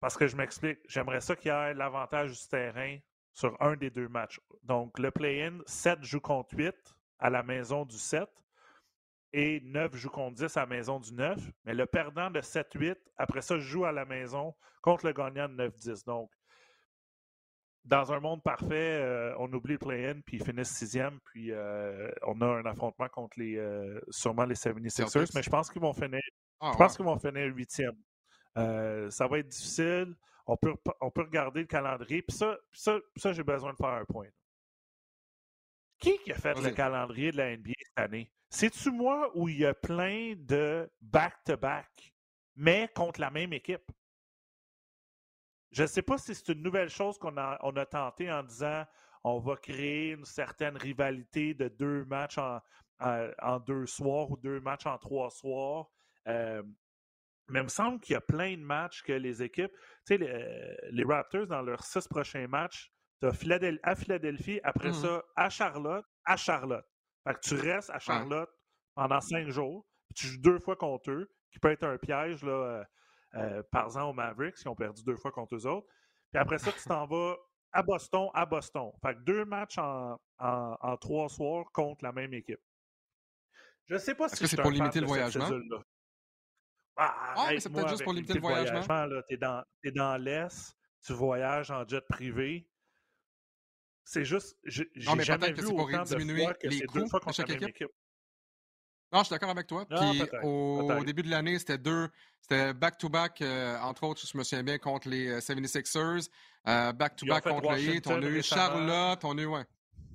[0.00, 2.98] parce que je m'explique, j'aimerais ça qu'il y ait l'avantage du terrain
[3.32, 4.40] sur un des deux matchs.
[4.62, 6.74] Donc, le play-in, 7 joue contre 8
[7.18, 8.28] à la maison du 7
[9.32, 11.38] et 9 joue contre 10 à la maison du 9.
[11.64, 15.68] Mais le perdant de 7-8, après ça, joue à la maison contre le gagnant de
[15.68, 16.04] 9-10.
[16.04, 16.30] Donc,
[17.84, 22.10] dans un monde parfait, euh, on oublie le play-in, puis ils finissent sixième, puis euh,
[22.26, 25.94] on a un affrontement contre les euh, sûrement les 76ers, mais je pense qu'ils vont
[25.94, 26.20] finir.
[26.60, 27.96] Ah, je pense qu'ils vont finir huitième.
[28.54, 30.14] ça va être difficile.
[30.46, 32.22] On peut, on peut regarder le calendrier.
[32.22, 34.28] Puis ça, ça, ça j'ai besoin de faire un point.
[35.98, 38.30] Qui, qui a fait le calendrier de la NBA cette année?
[38.50, 42.14] C'est-tu moi où il y a plein de back-to-back,
[42.56, 43.90] mais contre la même équipe?
[45.70, 48.42] Je ne sais pas si c'est une nouvelle chose qu'on a, on a tenté en
[48.42, 48.84] disant
[49.22, 52.60] on va créer une certaine rivalité de deux matchs en,
[52.98, 55.86] en, deux soirs ou deux matchs en trois soirs.
[56.26, 56.62] Euh,
[57.48, 59.72] mais il me semble qu'il y a plein de matchs que les équipes,
[60.06, 63.32] tu sais, les, Raptors, dans leurs six prochains matchs, tu as
[63.82, 66.86] à Philadelphie, après mmh ça, à Charlotte, à Charlotte.
[67.24, 68.50] Fait que tu restes à Charlotte
[68.94, 72.42] pendant cinq jours, puis tu joues deux fois contre eux, qui peut être un piège,
[72.42, 72.84] là, euh,
[73.34, 75.86] euh, par exemple, aux Mavericks, qui ont perdu deux fois contre eux autres.
[76.32, 77.36] Puis après ça, tu t'en vas
[77.72, 78.90] à Boston, à Boston.
[79.04, 82.60] Fait que deux matchs en, en, trois soirs contre la même équipe.
[83.86, 85.48] Je ne sais pas si c'est pour limiter le voyagement?
[86.96, 88.82] Ah, ah mais c'est peut-être juste pour limiter le voyagement.
[89.28, 92.69] Tu es dans, dans l'Est, tu voyages en jet privé.
[94.12, 97.68] C'est juste, j'ai jamais vu autant de fois que c'est deux fois contre la même
[97.68, 97.86] équipe?
[99.12, 99.86] Non, je suis d'accord avec toi.
[99.88, 102.08] Ah, Puis au, début de l'année, c'était deux,
[102.40, 106.28] c'était back-to-back, euh, entre autres, je me souviens bien, contre les 76ers,
[106.66, 108.08] euh, back-to-back contre les Heat.
[108.08, 109.64] On a eu Charlotte, on a eu, ouais,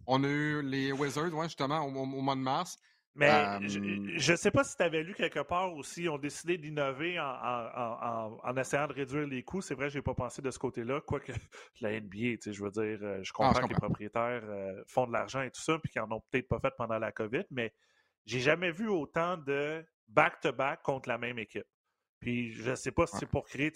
[0.08, 2.78] on a eu les Wizards, ouais, justement, au mois de mars.
[3.16, 6.58] Mais je ne sais pas si tu avais lu quelque part aussi, ils ont décidé
[6.58, 9.62] d'innover en, essayant de réduire les coûts.
[9.62, 11.32] C'est vrai, je n'ai pas pensé de ce côté-là, quoique
[11.82, 15.14] la NBA, je veux dire, euh, je ah, comprends, que les propriétaires euh, font de
[15.14, 17.74] l'argent et tout ça, puis qu'ils n'en ont peut-être pas fait pendant la COVID, mais
[18.26, 21.68] j'ai jamais vu autant de back-to-back contre la même équipe.
[22.20, 23.72] Puis je ne sais pas si c'est pour créer,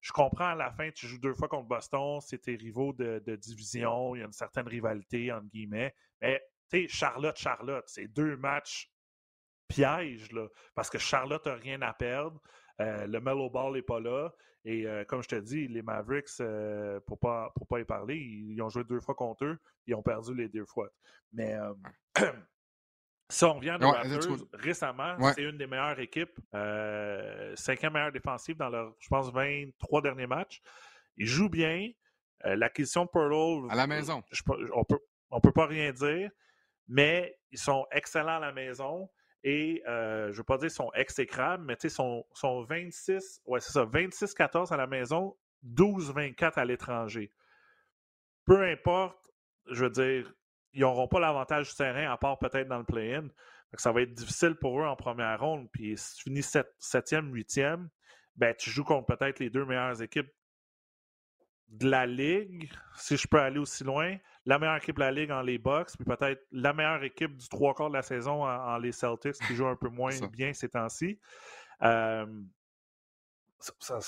[0.00, 3.20] je comprends à la fin, tu joues deux fois contre Boston, c'est tes rivaux de,
[3.26, 8.08] de division, il y a une certaine rivalité, entre guillemets, mais sais, Charlotte, Charlotte, c'est
[8.08, 8.90] deux matchs
[9.68, 12.40] pièges, là, parce que Charlotte n'a rien à perdre.
[12.80, 14.30] Euh, le Mellow Ball n'est pas là.
[14.64, 18.16] Et euh, comme je te dis, les Mavericks, euh, pour ne pour pas y parler,
[18.16, 19.58] ils, ont joué deux fois contre eux.
[19.86, 20.88] Ils ont perdu les deux fois.
[21.32, 21.56] Mais
[23.30, 26.38] si on revient aux Raptors, récemment, c'est une des meilleures équipes.
[27.54, 30.60] cinquième meilleure défensive dans leurs, je pense, 23 derniers matchs.
[31.16, 31.90] Ils jouent bien.
[32.44, 33.66] L'acquisition de Pearl.
[33.70, 34.22] À la maison.
[34.74, 34.98] on peut,
[35.30, 36.30] on peut pas rien dire
[36.88, 39.08] mais ils sont excellents à la maison.
[39.44, 43.60] Et euh, je ne veux pas dire sont exécrables, mais ils sont, sont 26, ouais,
[43.60, 47.32] c'est ça, 26-14 à la maison, 12-24 à l'étranger.
[48.44, 49.30] Peu importe,
[49.70, 50.32] je veux dire,
[50.72, 53.28] ils n'auront pas l'avantage du terrain, à part peut-être dans le play-in.
[53.74, 55.68] Ça va être difficile pour eux en première ronde.
[55.72, 57.88] Puis si tu finis 7e, 8e,
[58.36, 60.30] ben, tu joues contre peut-être les deux meilleures équipes
[61.68, 65.32] de la Ligue, si je peux aller aussi loin, la meilleure équipe de la Ligue
[65.32, 68.78] en les Bucks, puis peut-être la meilleure équipe du trois quarts de la saison en,
[68.78, 71.18] les Celtics, qui jouent un peu moins bien ces temps-ci.
[71.82, 72.42] Euh,
[73.58, 73.98] ça,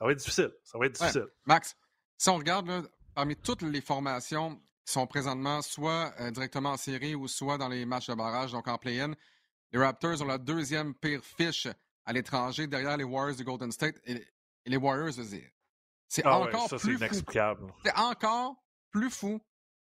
[0.00, 0.52] va être difficile.
[0.62, 1.26] Ça va être difficile.
[1.46, 1.76] Max,
[2.18, 7.14] si on regarde parmi toutes les formations qui sont présentement soit euh, directement en série
[7.14, 9.14] ou soit dans les matchs de barrage, donc en play-in,
[9.72, 11.68] les Raptors ont la deuxième pire fiche
[12.04, 13.96] à l'étranger derrière les Warriors du Golden State.
[14.04, 14.26] Et,
[14.66, 15.14] les Warriors,
[16.08, 17.24] c'est ah encore plus fou.
[17.82, 19.40] C'est encore plus fou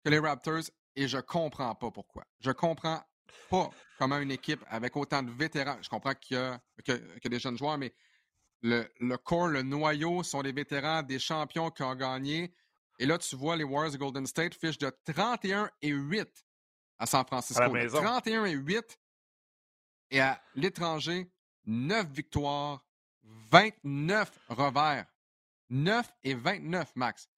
[0.07, 2.25] que les Raptors et je comprends pas pourquoi.
[2.39, 3.03] Je comprends
[3.51, 7.41] pas comment une équipe avec autant de vétérans, je comprends qu'il y a que, des
[7.41, 7.93] jeunes joueurs, mais
[8.63, 12.55] le, le corps, le noyau sont des vétérans, des champions qui ont gagné.
[13.01, 16.47] Et là, tu vois les Warriors de Golden State fichent de 31 et 8
[16.99, 17.65] à San Francisco.
[17.91, 18.99] 31 et 8.
[20.13, 21.29] Et à l'étranger,
[21.65, 22.87] 9 victoires,
[23.25, 25.07] 29 revers.
[25.69, 27.29] 9 et 29, Max.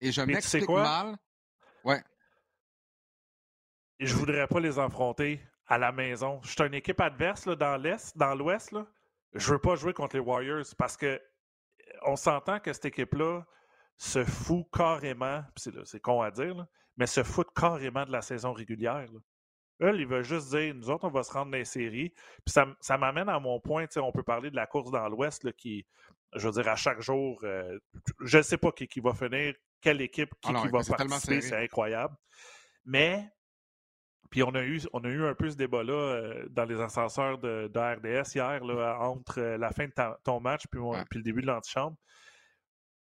[0.00, 1.18] Et je m'explique mal.
[1.84, 2.02] Ouais.
[4.02, 6.40] Et je voudrais pas les affronter à la maison.
[6.42, 8.74] Je suis une équipe adverse là, dans l'Est, dans l'Ouest.
[9.32, 11.22] Je veux pas jouer contre les Warriors parce que
[12.04, 13.46] on s'entend que cette équipe-là
[13.96, 15.44] se fout carrément,
[15.84, 19.06] c'est con à dire, mais se fout carrément de la saison régulière.
[19.80, 22.10] Eux, ils veulent juste dire, nous autres, on va se rendre dans les séries.
[22.44, 25.52] Puis ça, ça m'amène à mon point, on peut parler de la course dans l'Ouest
[25.52, 25.86] qui,
[26.34, 27.78] je veux dire, à chaque jour, euh,
[28.20, 31.62] je ne sais pas qui, qui, va finir, quelle équipe qui, ah va participer, c'est
[31.62, 32.16] incroyable.
[32.84, 33.30] Mais,
[34.32, 37.36] puis on a eu, on a eu un peu ce débat-là euh, dans les ascenseurs
[37.36, 39.92] de, RDS hier, là, entre la fin de
[40.24, 41.96] ton match puis, puis le début de l'antichambre.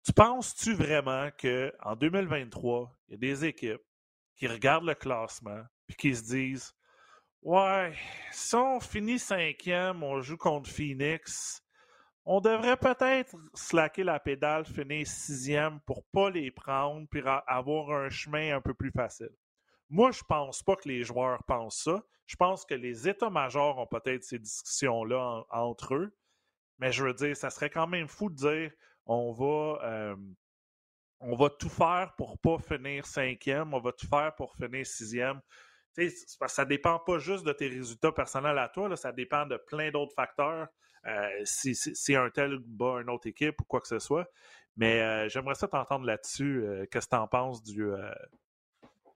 [0.03, 3.81] Tu penses-tu vraiment qu'en 2023, il y a des équipes
[4.35, 6.73] qui regardent le classement puis qui se disent
[7.43, 7.93] Ouais,
[8.31, 11.63] si on finit cinquième, on joue contre Phoenix,
[12.25, 18.09] on devrait peut-être slacker la pédale, finir sixième pour pas les prendre puis avoir un
[18.09, 19.31] chemin un peu plus facile.
[19.91, 22.01] Moi, je pense pas que les joueurs pensent ça.
[22.25, 26.15] Je pense que les états-majors ont peut-être ces discussions-là entre eux.
[26.79, 28.71] Mais je veux dire, ça serait quand même fou de dire
[29.05, 30.15] on va, euh,
[31.19, 35.41] on va tout faire pour pas finir cinquième, on va tout faire pour finir sixième.
[36.47, 40.15] Ça dépend pas juste de tes résultats personnels à toi, ça dépend de plein d'autres
[40.15, 40.69] facteurs.
[41.05, 44.31] Euh, si, un tel bat une autre équipe ou quoi que ce soit.
[44.77, 46.63] Mais euh, j'aimerais ça t'entendre là-dessus.
[46.89, 47.91] Qu'est-ce que tu en penses du,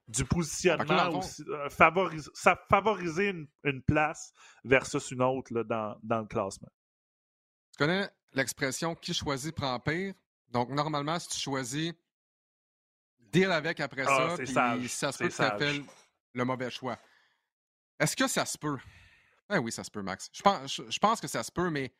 [0.08, 1.20] du positionnement,
[1.68, 4.32] favoriser, ça, favoriser une, place
[4.64, 6.70] versus une autre là, dans, dans le classement?
[7.72, 10.14] Tu connais l'expression qui choisit prend pire.
[10.48, 11.92] Donc, normalement, si tu choisis,
[13.18, 15.82] deal avec après ah, ça, puis ça se peut que
[16.34, 16.98] le mauvais choix.
[17.98, 18.78] Est-ce que ça se peut?
[19.48, 20.28] Ben oui, ça se peut, Max.
[20.32, 21.92] Je pense, je, pense que ça se peut, mais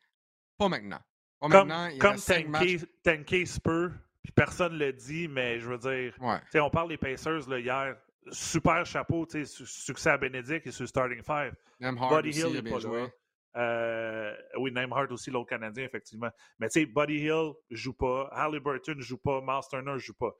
[0.59, 1.01] pas maintenant.
[1.41, 3.93] Pas comme maintenant, il comme se peut,
[4.27, 6.61] puis personne ne le dit, mais je veux dire, ouais.
[6.61, 7.97] on parle des Pacers là, hier.
[8.33, 11.55] Super chapeau, succès à Benedict et sur Starting Five.
[11.81, 13.09] Buddy Hill n'est pas là.
[13.57, 16.31] Euh, oui, Hart aussi, l'autre Canadien, effectivement.
[16.59, 20.35] Mais tu sais, Buddy Hill joue pas, Halliburton joue pas, Miles Turner joue pas.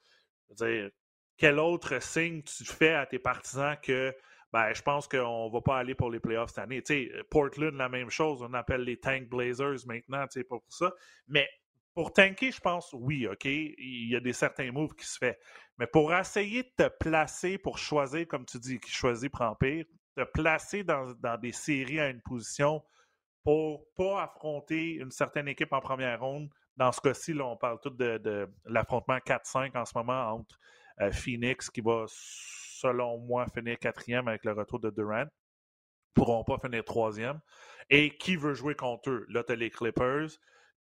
[0.49, 0.91] Je veux dire,
[1.37, 4.13] quel autre signe tu fais à tes partisans que
[4.53, 6.83] ben, je pense qu'on ne va pas aller pour les playoffs cette année?
[6.83, 8.43] Tu sais, Portland, la même chose.
[8.43, 10.93] On appelle les Tank Blazers maintenant tu sais, pour ça.
[11.29, 11.49] Mais
[11.97, 15.35] pour tanker, je pense, oui, OK, il y a des certains moves qui se font.
[15.79, 19.87] Mais pour essayer de te placer, pour choisir, comme tu dis, qui choisit prend pire,
[20.15, 22.85] te placer dans, des séries à une position
[23.45, 26.51] pour pas affronter une certaine équipe en première ronde.
[26.77, 30.59] Dans ce cas-ci, on parle tout de, l'affrontement 4-5 en ce moment entre
[31.01, 35.25] euh, Phoenix, qui va, selon moi, finir quatrième avec le retour de Durant.
[36.13, 37.41] pourront pas finir troisième.
[37.89, 39.27] Et qui veut jouer contre eux?
[39.31, 40.29] Là, tu les Clippers,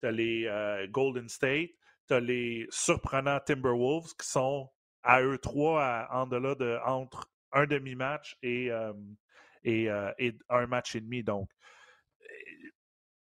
[0.00, 1.70] tu as les euh, Golden State,
[2.08, 4.70] tu as les surprenants Timberwolves qui sont
[5.02, 8.92] à eux trois en delà de entre un demi-match et, euh,
[9.64, 9.88] et,
[10.48, 11.22] un match et demi.
[11.22, 11.48] Donc,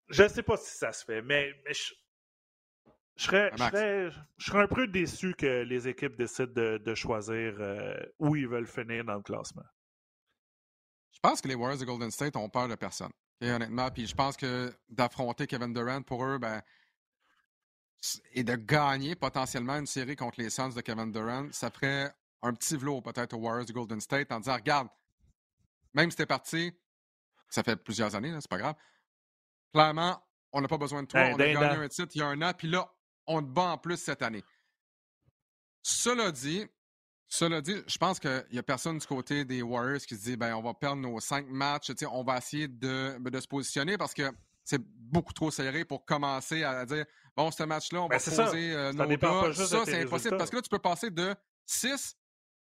[0.09, 1.92] je ne sais pas si ça se fait, mais, je,
[3.16, 3.51] serais,
[4.55, 9.16] un peu déçu que les équipes décident de, choisir euh, où ils veulent finir dans
[9.16, 9.66] le classement.
[11.12, 13.12] Je pense que les Warriors de Golden State ont peur de personne.
[13.42, 16.62] Honnêtement, puis je pense que d'affronter Kevin Durant pour eux, ben,
[18.33, 22.55] et de gagner potentiellement une série contre les Suns de Kevin Durant, ça ferait un
[22.55, 24.88] petit vlot peut-être aux Warriors de Golden State en disant regarde,
[25.94, 26.72] même si t'es parti,
[27.48, 28.77] ça fait plusieurs années, c'est pas grave,
[29.72, 30.22] Clairement,
[30.53, 31.20] on n'a pas besoin de toi.
[31.20, 32.90] on a gagné un titre il y a un an, puis là,
[33.27, 34.42] on te bat en plus cette année.
[35.83, 36.66] Cela dit,
[37.29, 40.37] cela dit, je pense qu'il n'y a personne du côté des Warriors qui se dit
[40.37, 44.14] ben, on va perdre nos cinq matchs, on va essayer de, de, se positionner parce
[44.14, 44.33] que
[44.64, 47.05] c'est beaucoup trop serré pour commencer à dire
[47.37, 49.53] bon, ce match-là, on ben, va poser euh, nos gars.
[49.53, 51.35] Ça, c'est impossible parce que là, tu peux passer de
[51.67, 52.17] 6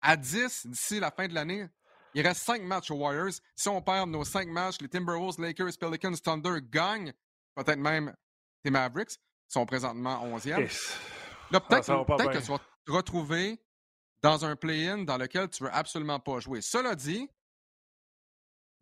[0.03, 1.67] à 10 d'ici la fin de l'année.
[2.15, 3.33] Il reste cinq matchs aux Warriors.
[3.57, 7.15] Si on perd nos cinq matchs, les Timberwolves, Lakers, Pelicans, Thunder gagnent.
[7.55, 8.15] Peut-être même
[8.65, 10.71] les Mavericks sont présentement 11e.
[11.51, 13.59] Là, peut-être que tu vas te retrouver
[14.23, 16.61] dans un play-in dans lequel tu veux absolument pas jouer.
[16.61, 17.29] Cela dit,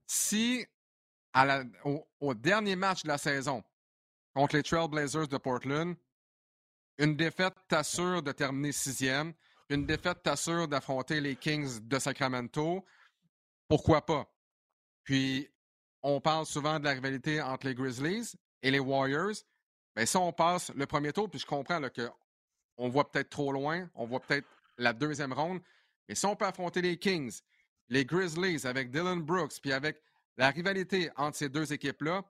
[0.07, 0.66] si
[2.20, 3.62] au, dernier match de la saison
[4.35, 5.96] contre les Trailblazers de Portland,
[6.98, 9.33] une défaite t'assure de terminer sixième,
[9.68, 12.85] une défaite t'assure d'affronter les Kings de Sacramento,
[13.68, 14.26] pourquoi pas?
[15.05, 15.48] Puis,
[16.03, 19.37] on parle souvent de la rivalité entre les Grizzlies et les Warriors.
[19.96, 23.53] Mais ben, si on passe le premier tour, puis je comprends qu'on voit peut-être trop
[23.53, 24.46] loin, on voit peut-être
[24.80, 25.60] la deuxième ronde,
[26.08, 27.40] mais si on peut affronter les Kings,
[27.88, 30.02] les Grizzlies avec Dylan Brooks, puis avec
[30.36, 32.24] la rivalité entre ces deux équipes-là,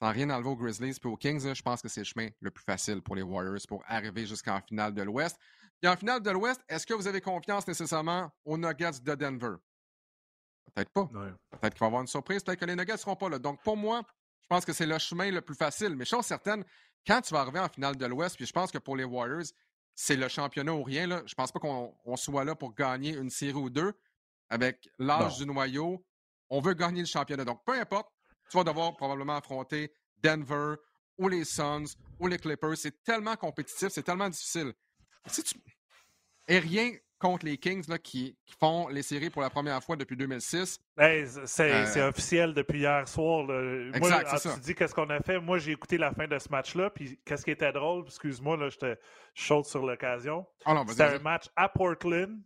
[0.00, 2.50] sans rien enlever aux Grizzlies puis aux Kings, je pense que c'est le chemin le
[2.50, 5.38] plus facile pour les Warriors pour arriver jusqu'en finale de l'Ouest.
[5.82, 9.56] Et en finale de l'Ouest, est-ce que vous avez confiance nécessairement aux Nuggets de Denver?
[10.74, 11.06] Peut-être pas.
[11.06, 12.42] Peut-être qu'il va y avoir une surprise.
[12.42, 13.38] Peut-être que les Nuggets ne seront pas là.
[13.38, 14.02] Donc, pour moi,
[14.42, 15.96] je pense que c'est le chemin le plus facile.
[15.96, 16.64] Mais chose certaine,
[17.06, 19.46] quand tu vas arriver en finale de l'Ouest, puis je pense que pour les Warriors,
[20.00, 21.08] c'est le championnat ou rien.
[21.08, 21.22] Là.
[21.26, 23.92] Je pense pas qu'on soit là pour gagner une série ou deux.
[24.48, 26.06] Avec l'âge du noyau,
[26.48, 27.44] on veut gagner le championnat.
[27.44, 28.08] Donc, peu importe,
[28.48, 30.76] tu vas devoir probablement affronter Denver
[31.18, 32.76] ou les Suns ou les Clippers.
[32.76, 34.72] C'est tellement compétitif, c'est tellement difficile.
[36.46, 40.16] Et rien contre les Kings là, qui, font les séries pour la première fois depuis
[40.16, 40.80] 2006.
[41.00, 43.44] Euh, c'est officiel depuis hier soir.
[43.44, 45.38] Moi, ah, tu dis qu'est-ce qu'on a fait?
[45.40, 46.90] Moi, j'ai écouté la fin de ce match-là.
[46.90, 48.98] Puis qu'est-ce qui était drôle, excuse-moi, là, j'étais
[49.34, 50.46] chaude sur l'occasion.
[50.66, 52.40] Oh C'était un match à Portland.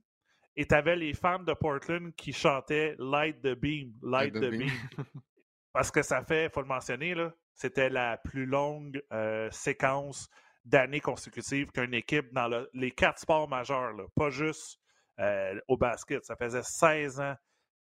[0.54, 4.68] Et tu avais les fans de Portland qui chantaient Light the Beam, Light, the, beam.
[5.72, 7.14] Parce que ça fait, il faut le mentionner,
[7.54, 10.28] c'était la plus longue euh, séquence
[10.64, 14.78] d'années consécutives qu'une équipe dans les quatre sports majeurs, pas juste
[15.20, 16.24] euh, au basket.
[16.24, 17.34] Ça faisait 16 ans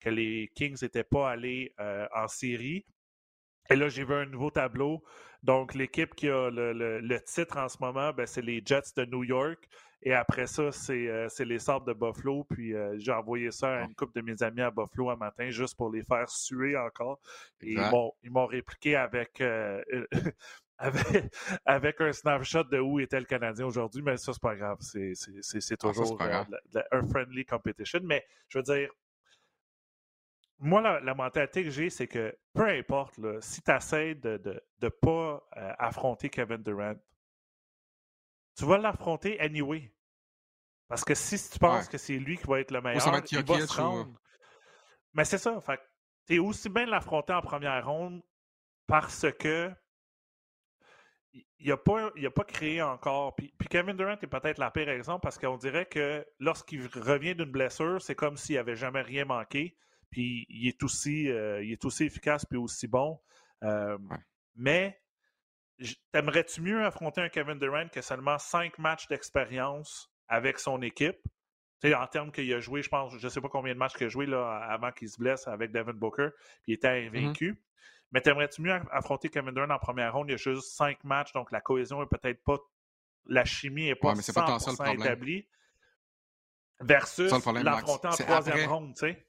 [0.01, 2.85] que les Kings n'étaient pas allés euh, en série.
[3.69, 5.03] Et là, j'ai vu un nouveau tableau.
[5.43, 9.25] Donc, l'équipe qui a le, titre en ce moment, ben, c'est les Jets de New
[9.25, 9.69] York.
[10.03, 12.45] Et après ça, c'est euh, les Sables de Buffalo.
[12.45, 15.77] Puis j'ai envoyé ça à une couple de mes amis à Buffalo un matin juste
[15.77, 17.19] pour les faire suer encore.
[17.63, 17.75] Et
[18.23, 19.43] ils m'ont répliqué avec
[21.65, 24.79] avec, un snapshot de où était le Canadien aujourd'hui, mais ça, c'est pas grave.
[24.81, 25.13] C'est
[25.73, 26.45] ah, toujours euh,
[26.93, 28.01] un friendly competition.
[28.03, 28.91] Mais je veux dire,
[30.59, 35.47] moi, la, mentalité que j'ai, c'est que peu importe, si tu essaies de ne pas
[35.57, 36.95] euh, affronter Kevin Durant,
[38.57, 39.93] tu vas l'affronter anyway.
[40.89, 43.67] Parce que si tu penses que c'est lui qui va être le meilleur, il va
[43.67, 44.21] se rendre.
[45.15, 45.59] Mais c'est ça.
[46.27, 48.23] tu es aussi bien l'affronter en première ronde
[48.87, 49.73] parce que
[51.59, 53.35] il n'a pas, pas créé encore.
[53.35, 57.51] Puis, Kevin Durant est peut-être la pire exemple parce qu'on dirait que lorsqu'il revient d'une
[57.51, 59.77] blessure, c'est comme s'il n'avait jamais rien manqué.
[60.11, 63.21] Puis il est aussi, euh, il est aussi efficace puis aussi bon.
[63.65, 63.99] Euh,
[64.55, 65.01] mais
[66.13, 71.19] t'aimerais-tu mieux affronter un Kevin Durant qui a seulement cinq matchs d'expérience avec son équipe?
[71.85, 74.07] en termes qu'il a joué, je pense, je ne sais pas combien de matchs qu'il
[74.07, 76.31] a joué là, avant qu'il se blesse avec Devin Booker,
[76.65, 77.07] puis il était mm-hmm.
[77.07, 77.63] invaincu.
[78.17, 80.31] Mais t'aimerais-tu mieux affronter Kevin Durant en première ronde?
[80.31, 82.57] Il y a juste cinq matchs, donc la cohésion est peut-être pas.
[83.27, 85.47] La chimie n'est pas, ouais, 100% pas établie.
[86.81, 89.27] Versus l'affronter en troisième ronde, tu sais.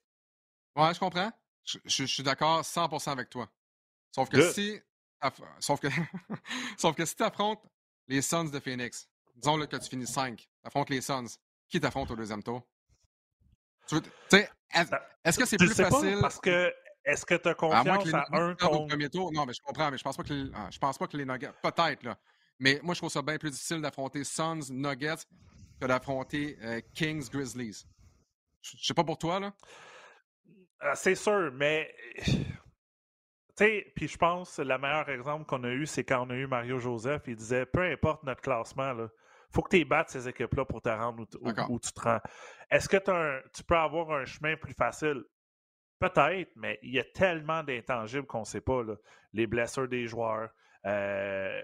[0.74, 1.30] Ouais, je comprends.
[1.66, 3.50] Je, suis d'accord 100% avec toi.
[4.10, 4.80] Sauf que si.
[5.60, 5.90] Sauf que,
[6.78, 7.68] sauf que si tu affrontes
[8.08, 11.28] les Suns de Phoenix, disons que tu finis 5, affrontes les Suns,
[11.68, 12.66] qui t'affronte au deuxième tour?
[13.90, 13.98] Tu
[14.30, 14.50] sais,
[15.26, 16.20] est-ce que c'est plus facile?
[16.22, 16.74] parce que
[17.08, 18.88] est-ce que tu as confiance à, un contre...
[18.88, 19.32] premier tour?
[19.32, 21.16] Non, mais je comprends, mais je pense pas que les, ah, je pense pas que
[21.16, 21.54] les Nuggets...
[21.64, 22.18] Peut-être, là.
[22.60, 25.26] Mais moi, je trouve ça bien plus difficile d'affronter Suns, Nuggets
[25.80, 27.86] que d'affronter euh, Kings, Grizzlies.
[28.62, 29.54] Je sais pas pour toi, là.
[30.82, 31.96] Ah, c'est sûr, mais...
[32.26, 32.44] Tu
[33.56, 36.36] sais, puis je pense que le meilleur exemple qu'on a eu, c'est quand on a
[36.36, 37.24] eu Mario Joseph.
[37.28, 39.08] Il disait, peu importe notre classement, là,
[39.52, 41.26] faut que tu battes ces équipes-là pour te rendre
[41.70, 42.20] où, tu te rends.
[42.70, 42.98] Est-ce que
[43.54, 45.24] tu peux avoir un chemin plus facile?
[46.00, 48.84] Peut-être, mais il y a tellement d'intangibles qu'on ne sait pas.
[49.34, 50.50] Les blessures des joueurs,
[50.86, 51.62] euh,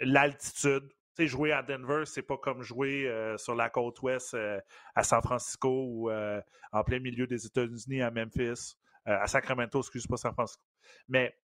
[0.00, 0.92] l'altitude.
[1.18, 4.60] jouer à Denver, c'est pas comme jouer euh, sur la côte ouest euh,
[4.94, 10.16] à San Francisco ou en plein milieu des États-Unis à Memphis, à Sacramento, excuse pas
[10.16, 10.62] San Francisco.
[11.08, 11.34] Mais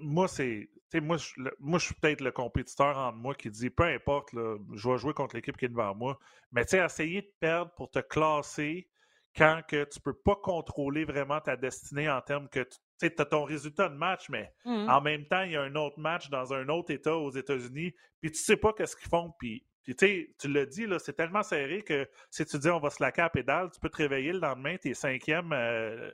[0.00, 0.68] moi, c'est.
[0.94, 4.88] Moi, je, moi, je suis peut-être le compétiteur en moi qui dit peu importe, je
[4.88, 6.18] vais jouer contre l'équipe qui est devant moi.
[6.50, 8.90] Mais essayer de perdre pour te classer
[9.36, 12.66] quand que tu peux pas contrôler vraiment ta destinée en termes que
[13.00, 14.88] tu as ton résultat de match, mais mmh.
[14.88, 17.94] en même temps, il y a un autre match dans un autre État aux États-Unis,
[18.20, 22.08] puis tu sais pas qu'est-ce qu'ils font, puis, tu l'as dit, c'est tellement serré que
[22.30, 24.76] si tu dis on va se la à pédale, tu peux te réveiller le lendemain,
[24.80, 26.10] tu es cinquième, euh,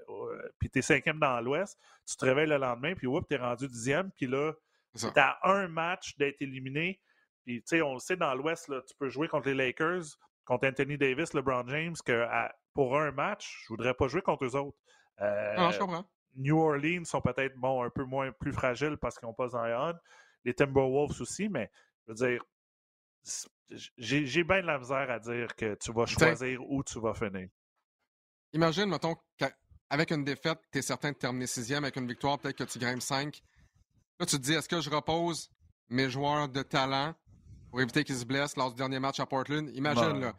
[0.58, 3.68] puis tu es cinquième dans l'Ouest, tu te réveilles le lendemain, puis tu es rendu
[3.68, 4.52] dixième, puis là,
[4.96, 7.00] tu as un match d'être éliminé,
[7.44, 10.04] puis on le sait, dans l'Ouest, tu peux jouer contre les Lakers,
[10.48, 12.26] contre Anthony Davis, LeBron James, que
[12.72, 14.78] pour un match, je voudrais pas jouer contre eux autres.
[15.20, 16.04] non, je comprends.
[16.36, 19.94] New Orleans sont peut-être bon, un peu moins plus fragiles parce qu'ils n'ont pas Zion.
[20.44, 21.70] Les Timberwolves aussi, mais
[22.06, 22.44] je veux dire,
[23.98, 27.48] j'ai bien de la misère à dire que tu vas choisir où tu vas finir.
[28.54, 31.84] Imagine, mettons, qu'avec une défaite, tu es certain de terminer sixième.
[31.84, 33.42] Avec une victoire, peut-être que tu grimpes cinq.
[34.18, 35.50] Là, tu te dis, est-ce que je repose
[35.90, 37.14] mes joueurs de talent
[37.70, 39.68] pour éviter qu'ils se blessent lors du dernier match à Portland?
[39.74, 40.34] Imagine, là.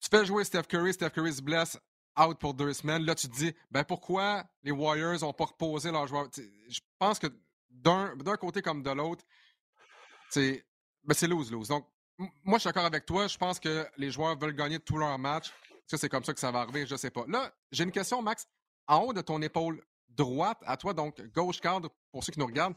[0.00, 1.78] Tu fais jouer Steph Curry, Steph Curry se blesse
[2.18, 3.04] out pour deux semaines.
[3.04, 6.28] Là, tu te dis, ben pourquoi les Warriors n'ont pas reposé leurs joueurs?
[6.34, 7.26] je pense que
[7.70, 9.24] d'un côté comme de l'autre,
[10.30, 10.64] c'est
[11.04, 11.68] ben lose-lose.
[11.68, 11.86] Donc,
[12.44, 13.26] moi, je suis d'accord avec toi.
[13.26, 15.52] Je pense que les joueurs veulent gagner tous leurs matchs.
[15.86, 17.24] Ça, c'est comme ça que ça va arriver, je ne sais pas.
[17.26, 18.46] Là, j'ai une question, Max.
[18.86, 22.46] En haut de ton épaule droite, à toi, donc gauche cadre, pour ceux qui nous
[22.46, 22.76] regardent,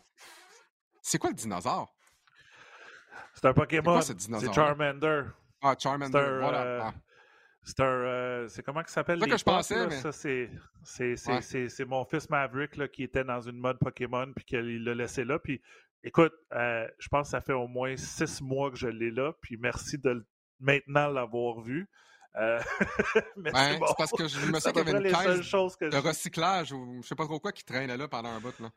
[1.01, 1.93] c'est quoi le dinosaure?
[3.33, 4.01] C'est un Pokémon.
[4.01, 5.23] C'est Charmander.
[5.61, 6.61] Ah, Charmander, voilà.
[6.61, 6.93] Euh, ah.
[7.63, 7.85] C'est un.
[7.85, 9.19] Euh, c'est comment que ça s'appelle?
[9.21, 9.95] C'est que je pensais, mais...
[9.95, 10.49] Ça, c'est,
[10.83, 15.23] c'est, mon fils Maverick là, qui était dans une mode Pokémon puis qu'il l'a laissé
[15.23, 15.39] là.
[15.39, 15.61] Puis
[16.03, 19.57] écoute, je pense que ça fait au moins six mois que je l'ai là, puis
[19.57, 20.25] merci de
[20.59, 21.87] maintenant l'avoir vu.
[22.35, 22.59] Euh,
[23.45, 27.07] c'est parce que je me souviens qu'il y avait une caisse de recyclage ou je
[27.07, 28.59] sais pas trop quoi qui traînait là pendant un bout.
[28.59, 28.71] Là.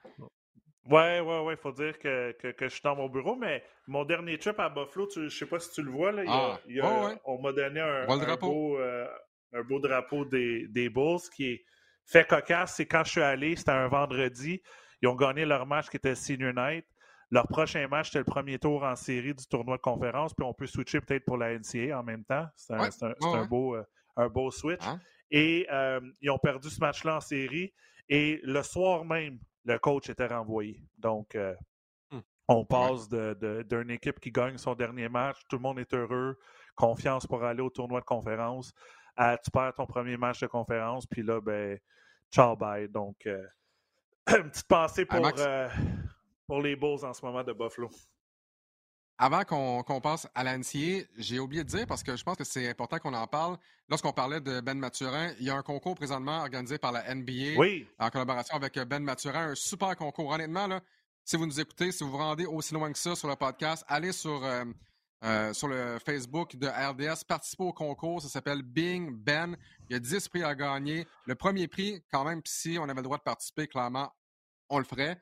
[0.88, 4.04] Ouais, ouais, ouais, il faut dire que, que, je suis dans mon bureau, mais mon
[4.04, 6.22] dernier trip à Buffalo, tu, je sais pas si tu le vois, là,
[6.68, 8.06] il y a, ah, on m'a donné un,
[8.36, 9.06] beau, euh,
[9.52, 11.64] un, beau, drapeau des, des Bulls qui est
[12.04, 12.76] fait cocasse.
[12.76, 14.62] C'est quand je suis allé, c'était un vendredi,
[15.02, 16.86] ils ont gagné leur match qui était Senior Night.
[17.32, 20.54] Leur prochain match, c'était le premier tour en série du tournoi de conférence, puis on
[20.54, 22.46] peut switcher peut-être pour la NCA en même temps.
[22.54, 23.82] C'est un, beau, euh,
[24.16, 24.86] un beau switch.
[24.86, 25.00] Hein?
[25.32, 27.72] Et euh, ils ont perdu ce match-là en série.
[28.08, 30.80] Et le soir même, le coach était renvoyé.
[30.96, 31.54] Donc, euh,
[32.10, 32.22] hum.
[32.48, 36.38] on passe d'une équipe qui gagne son dernier match, tout le monde est heureux,
[36.74, 38.72] confiance pour aller au tournoi de conférence,
[39.16, 41.78] à tu perds ton premier match de conférence, puis là, ben,
[42.30, 42.88] ciao, bye.
[42.88, 45.20] Donc, une petite pensée pour,
[46.46, 47.90] pour les Bulls en ce moment de Buffalo.
[49.18, 52.68] Avant qu'on passe à l'ANCA, j'ai oublié de dire, parce que je pense que c'est
[52.68, 53.56] important qu'on en parle,
[53.88, 57.58] lorsqu'on parlait de Ben Mathurin, il y a un concours présentement organisé par la NBA
[57.98, 60.30] en collaboration avec Ben Mathurin, un super concours.
[60.30, 60.80] Honnêtement, là,
[61.24, 63.86] si vous nous écoutez, si vous vous rendez aussi loin que ça sur le podcast,
[63.88, 64.64] allez sur, euh,
[65.24, 69.56] euh, sur le Facebook de RDS, participez au concours, ça s'appelle Bing Ben.
[69.88, 71.06] Il y a 10 prix à gagner.
[71.24, 74.12] Le premier prix, quand même, si on avait le droit de participer, clairement,
[74.68, 75.18] on le ferait.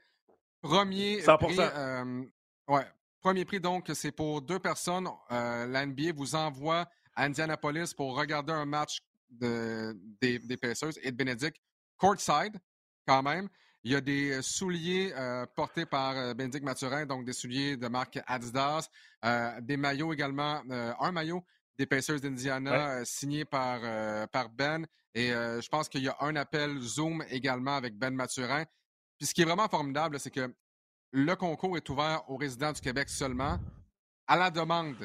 [0.63, 2.25] Premier prix, euh,
[2.67, 2.87] ouais,
[3.25, 5.09] premier prix, donc, c'est pour deux personnes.
[5.33, 8.99] Euh, la NBA vous envoie à Indianapolis pour regarder un match
[9.31, 11.57] de, des, des Pacers et de Benedict
[11.97, 12.61] courtside,
[13.07, 13.49] quand même.
[13.83, 17.89] Il y a des souliers euh, portés par euh, Benedict Mathurin, donc des souliers de
[17.89, 18.91] marque Adidas,
[19.62, 20.62] des maillots également,
[21.01, 21.43] un maillot
[21.79, 23.81] des Pacers d'Indiana signé par,
[24.29, 24.87] par Ben.
[25.14, 28.64] Et je pense qu'il y a un appel Zoom également avec Ben Mathurin.
[29.16, 30.55] Puis ce qui est vraiment formidable, c'est que
[31.15, 33.59] le concours est ouvert aux résidents du Québec seulement
[34.27, 34.97] à la demande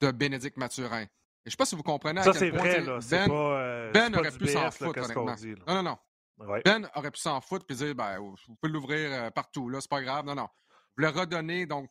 [0.00, 1.02] de Bénédicte Mathurin.
[1.02, 1.08] Et
[1.46, 4.32] je ne sais pas si vous comprenez à quel point vrai, Ben, euh, ben aurait
[4.32, 5.34] pu s'en foutre, honnêtement.
[5.66, 6.60] non, non, non.
[6.62, 9.88] Ben aurait pu s'en foutre et dire ben, vous pouvez l'ouvrir euh, partout, là, c'est
[9.88, 10.26] pas grave.
[10.26, 10.48] Non, non.
[10.96, 11.88] Vous le redonnez, donc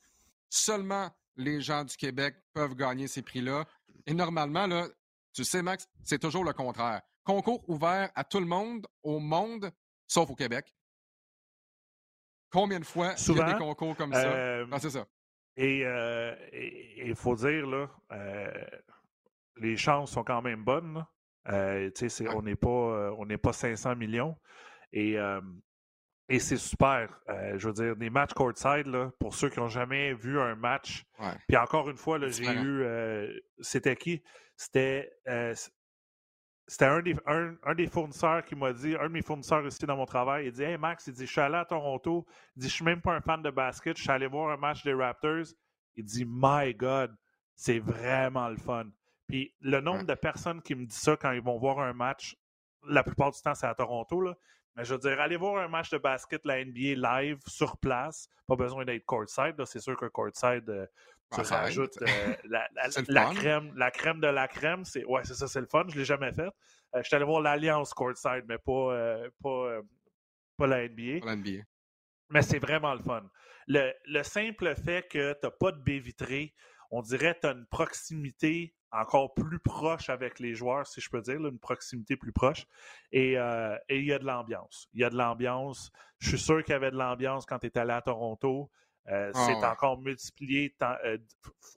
[0.47, 3.65] seulement les gens du Québec peuvent gagner ces prix-là.
[4.05, 4.87] Et normalement, là,
[5.33, 7.01] tu sais, Max, c'est toujours le contraire.
[7.23, 9.71] Concours ouvert à tout le monde, au monde,
[10.05, 10.71] sauf au Québec.
[12.55, 14.31] Combien de fois il y a des concours comme ça?
[14.31, 15.05] Euh, ah, c'est ça.
[15.59, 18.49] Euh, et il faut dire, là, euh,
[19.57, 21.05] les chances sont quand même bonnes.
[21.47, 24.37] On n'est pas, on pas 500 millions.
[24.93, 25.17] Et,
[26.29, 27.19] et c'est super.
[27.27, 31.03] je veux dire, des matchs courtside, là, pour ceux qui n'ont jamais vu un match.
[31.49, 32.85] Puis encore une fois, j'ai eu.
[33.59, 34.23] C'était qui?
[34.55, 35.11] C'était
[36.67, 39.97] c'était un des, un, des fournisseurs qui m'a dit, un de mes fournisseurs ici dans
[39.97, 42.69] mon travail, il dit Hey Max, il dit, je suis allé à Toronto, il dit,
[42.69, 44.93] je suis même pas un fan de basket, je suis allé voir un match des
[44.93, 45.45] Raptors.
[45.95, 47.15] Il dit My God,
[47.55, 48.87] c'est vraiment le fun.
[49.27, 52.35] Puis le nombre de personnes qui me disent ça quand ils vont voir un match,
[52.87, 54.35] la plupart du temps, c'est à Toronto, là.
[54.75, 58.27] Mais je veux dire, aller voir un match de basket, la NBA live, sur place,
[58.47, 59.55] pas besoin d'être courtside.
[59.65, 60.85] C'est sûr que courtside, euh,
[61.31, 64.83] ça rajoute euh, la, crème, la crème de la crème.
[64.83, 65.85] C'est, ouais, c'est ça, c'est le fun.
[65.87, 66.49] Je ne l'ai jamais fait.
[66.95, 69.81] Euh, je suis allé voir l'Alliance courtside, mais pas, pas,
[70.57, 71.25] pas, la NBA.
[71.25, 71.63] la NBA.
[72.29, 73.23] Mais c'est vraiment le fun.
[73.67, 76.53] Le, le simple fait que tu n'as pas de baie vitrée,
[76.91, 81.09] on dirait que tu as une proximité encore plus proche avec les joueurs, si je
[81.09, 82.65] peux dire, une proximité plus proche.
[83.11, 84.89] Et il y a de l'ambiance.
[84.93, 85.91] Il y a de l'ambiance.
[86.19, 88.69] Je suis sûr qu'il y avait de l'ambiance quand tu étais allé à Toronto.
[89.09, 91.17] Euh, ah c'est encore multiplié euh,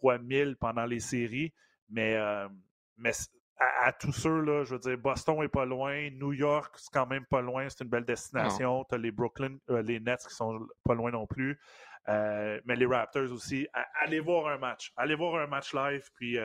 [0.00, 1.52] fois 1000 pendant les séries.
[1.90, 2.48] Mais, euh,
[2.96, 3.12] mais
[3.58, 7.06] à, tous ceux, là, je veux dire, Boston est pas loin, New York, c'est quand
[7.06, 8.84] même pas loin, c'est une belle destination.
[8.88, 11.58] Tu as les Brooklyn, les Nets qui sont pas loin non plus.
[12.06, 13.66] mais les Raptors aussi.
[14.00, 14.92] allez voir un match.
[14.96, 16.38] Allez voir un match live, puis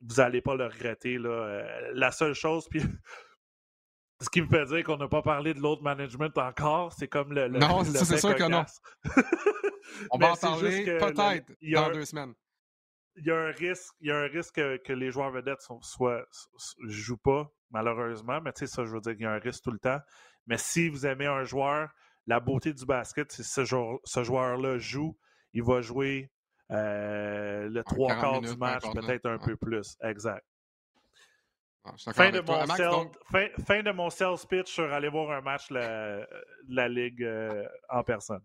[0.00, 1.18] vous n'allez pas le regretter.
[1.18, 1.62] Là.
[1.92, 2.80] la seule chose, puis
[4.20, 7.32] ce qui me fait dire qu'on n'a pas parlé de l'autre management encore, c'est comme
[7.32, 7.48] le.
[7.48, 8.64] non, c'est sûr que non.
[10.10, 12.34] On va en parler peut-être dans deux semaines.
[13.18, 16.88] Il y a un risque, il y a un risque que, les joueurs vedettes ne
[16.88, 18.40] jouent pas, malheureusement.
[18.42, 20.00] Mais tu sais, ça, je veux dire qu'il y a un risque tout le temps.
[20.46, 21.88] Mais si vous aimez un joueur,
[22.26, 23.64] la beauté du basket, c'est ce,
[24.04, 25.16] ce joueur-là joue,
[25.54, 26.35] il va jouer euh,
[26.70, 29.96] le trois quarts du match, peut-être un peu plus.
[30.02, 30.44] Exact.
[32.14, 33.10] Fin, de mon
[33.64, 36.26] fin, de mon sales pitch sur aller voir un match de
[36.68, 38.40] la, Ligue euh, en personne.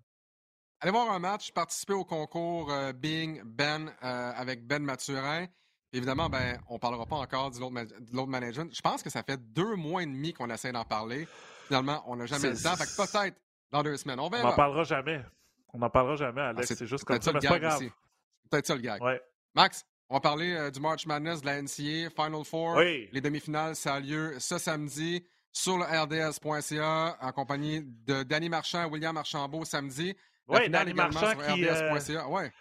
[0.79, 5.45] Allez voir un match, participer au concours euh, Bing Ben euh, avec Ben Mathurin.
[5.93, 8.73] Évidemment, ben, on ne parlera pas encore de l'autre management.
[8.73, 11.27] Je pense que ça fait deux mois et demi qu'on essaie d'en parler.
[11.67, 12.75] Finalement, on n'a jamais le temps.
[12.77, 13.35] Peut-être
[13.71, 14.19] dans deux semaines.
[14.19, 14.47] On verra.
[14.47, 15.21] On n'en parlera jamais.
[15.73, 16.71] On n'en parlera jamais, Alex.
[16.71, 17.81] Ah, c'est juste comme ça, mais c'est pas grave.
[18.51, 19.01] Peut-être ça le gag.
[19.55, 22.79] Max, on va parler euh, du March Madness de la NCA, Final Four.
[22.79, 28.83] Les demi-finales, ça a lieu ce samedi sur le RDS.ca en compagnie de Danny Marchand
[28.83, 30.15] et William Archambault samedi.
[30.47, 31.65] Oui, Danny Marchand qui...
[31.65, 32.27] RDS.ca.
[32.27, 32.51] Ouais.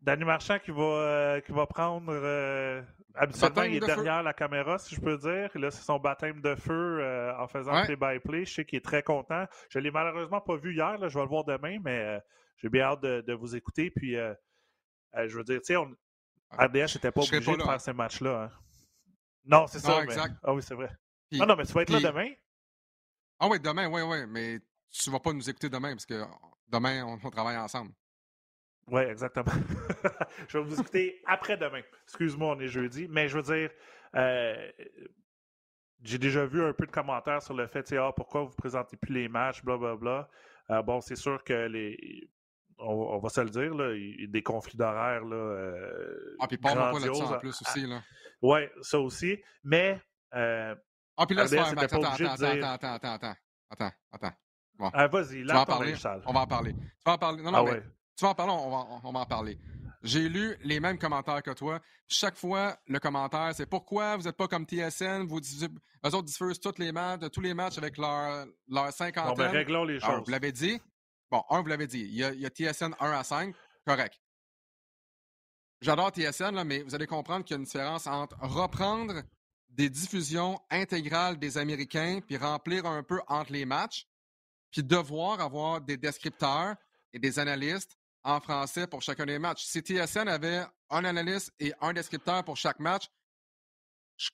[0.00, 2.10] Danny Marchand qui va, euh, qui va prendre.
[2.10, 2.82] Euh,
[3.14, 5.50] habituellement, il est derrière la caméra, si je peux dire.
[5.54, 7.84] Là, c'est son baptême de feu euh, en faisant ouais.
[7.84, 8.44] play-by-play.
[8.44, 9.44] Je sais qu'il est très content.
[9.68, 10.96] Je ne l'ai malheureusement pas vu hier.
[10.98, 12.18] Là, je vais le voir demain, mais
[12.56, 13.90] j'ai bien hâte de, vous écouter.
[13.90, 14.16] Puis,
[15.14, 15.94] je veux dire, tu sais, on...
[16.52, 18.44] RDS n'était pas obligé de faire ces matchs-là.
[18.44, 18.50] Hein.
[19.44, 20.02] Non, c'est ça.
[20.42, 20.90] Ah oui, c'est vrai.
[21.32, 22.30] non, non, mais tu vas être là demain?
[23.38, 24.26] Ah oui, demain, oui, oui.
[24.28, 24.58] Mais
[24.90, 26.24] tu ne vas pas nous écouter demain parce que
[26.68, 27.92] demain, on travaille ensemble.
[28.88, 29.52] Oui, exactement.
[30.48, 31.82] je vais vous discuter après-demain.
[32.04, 33.06] Excuse-moi, on est jeudi.
[33.08, 33.70] Mais je veux dire,
[34.16, 34.70] euh,
[36.02, 38.96] j'ai déjà vu un peu de commentaires sur le fait, ah, pourquoi vous ne présentez
[38.96, 39.96] plus les matchs, blablabla.
[39.96, 40.28] Bla,
[40.68, 40.78] bla.
[40.78, 42.28] Euh, bon, c'est sûr que les.
[42.82, 43.94] On, va se le dire, là,
[44.28, 45.24] des conflits d'horaire.
[45.24, 47.86] Là, euh, ah, puis parle-moi pas là-dessus en plus aussi.
[47.86, 48.02] Là.
[48.42, 49.38] Oui, ça aussi.
[49.64, 50.00] Mais.
[50.34, 50.74] Euh,
[51.16, 53.34] ah, puis là, c'est attends, attends, attends, attends, attends,
[53.70, 54.32] attends, attends,
[54.78, 54.90] Bon.
[54.94, 55.94] Ah, vas-y, là, on va en parler.
[56.24, 56.72] On va en parler.
[56.72, 57.42] Tu vas en parler.
[57.42, 57.82] Non, non, ah, mais
[58.16, 59.58] tu vas en parler, on va, on va en parler.
[60.02, 61.80] J'ai lu les mêmes commentaires que toi.
[62.08, 66.60] Chaque fois, le commentaire, c'est pourquoi vous n'êtes pas comme TSN, vous eux autres diffusent
[66.60, 69.34] tous les matchs, tous les matchs avec leur, leur cinquantaine.
[69.36, 70.22] Bon, ben, réglons les choses.
[70.24, 70.80] vous l'avez dit.
[71.30, 72.00] Bon, un, vous l'avez dit.
[72.00, 73.54] Il y, a, il y, a, TSN 1 à 5.
[73.86, 74.20] Correct.
[75.80, 79.22] J'adore TSN, là, mais vous allez comprendre qu'il y a une différence entre reprendre
[79.68, 84.06] des diffusions intégrales des Américains puis remplir un peu entre les matchs,
[84.70, 86.76] puis devoir avoir des descripteurs
[87.12, 89.64] et des analystes en français pour chacun des matchs.
[89.64, 93.06] Si TSN avait un analyste et un descripteur pour chaque match,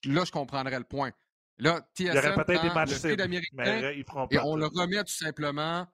[0.05, 1.13] là, je comprendrais le point.
[1.59, 3.93] Là, TSN prend le d'américain
[4.31, 5.87] et on le remet tout simplement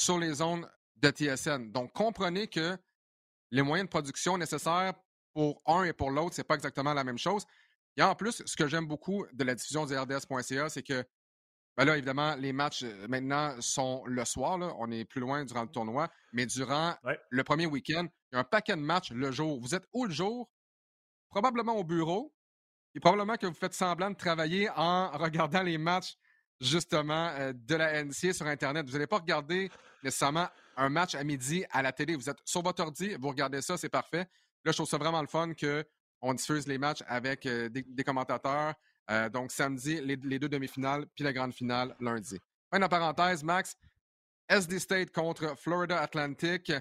[0.00, 1.72] sur les zones de TSN.
[1.72, 2.76] Donc, comprenez que
[3.50, 4.94] les moyens de production nécessaires
[5.34, 7.44] pour un et pour l'autre, c'est pas exactement la même chose.
[7.96, 11.04] Et en plus, ce que j'aime beaucoup de la diffusion du RDS.ca, c'est que
[11.76, 14.58] ben là, évidemment, les matchs euh, maintenant sont le soir.
[14.78, 16.08] On est plus loin durant le tournoi.
[16.32, 16.94] Mais durant
[17.30, 19.60] le premier week-end, il y a un paquet de matchs le jour.
[19.60, 20.50] Vous êtes où le jour?
[21.28, 22.34] Probablement au bureau.
[22.94, 26.16] Et probablement que vous faites semblant de travailler en regardant les matchs,
[26.60, 28.86] justement, euh, de la NCA sur Internet.
[28.86, 29.70] Vous n'allez pas regarder
[30.02, 32.14] nécessairement un match à midi à la télé.
[32.14, 34.26] Vous êtes sur votre ordi, vous regardez ça, c'est parfait.
[34.64, 38.74] Là, je trouve ça vraiment le fun qu'on diffuse les matchs avec euh, des commentateurs,
[39.10, 42.38] euh, donc, samedi, les, deux demi-finales, puis la grande finale lundi.
[42.72, 43.76] De parenthèse, Max,
[44.48, 46.72] SD State contre Florida Atlantic.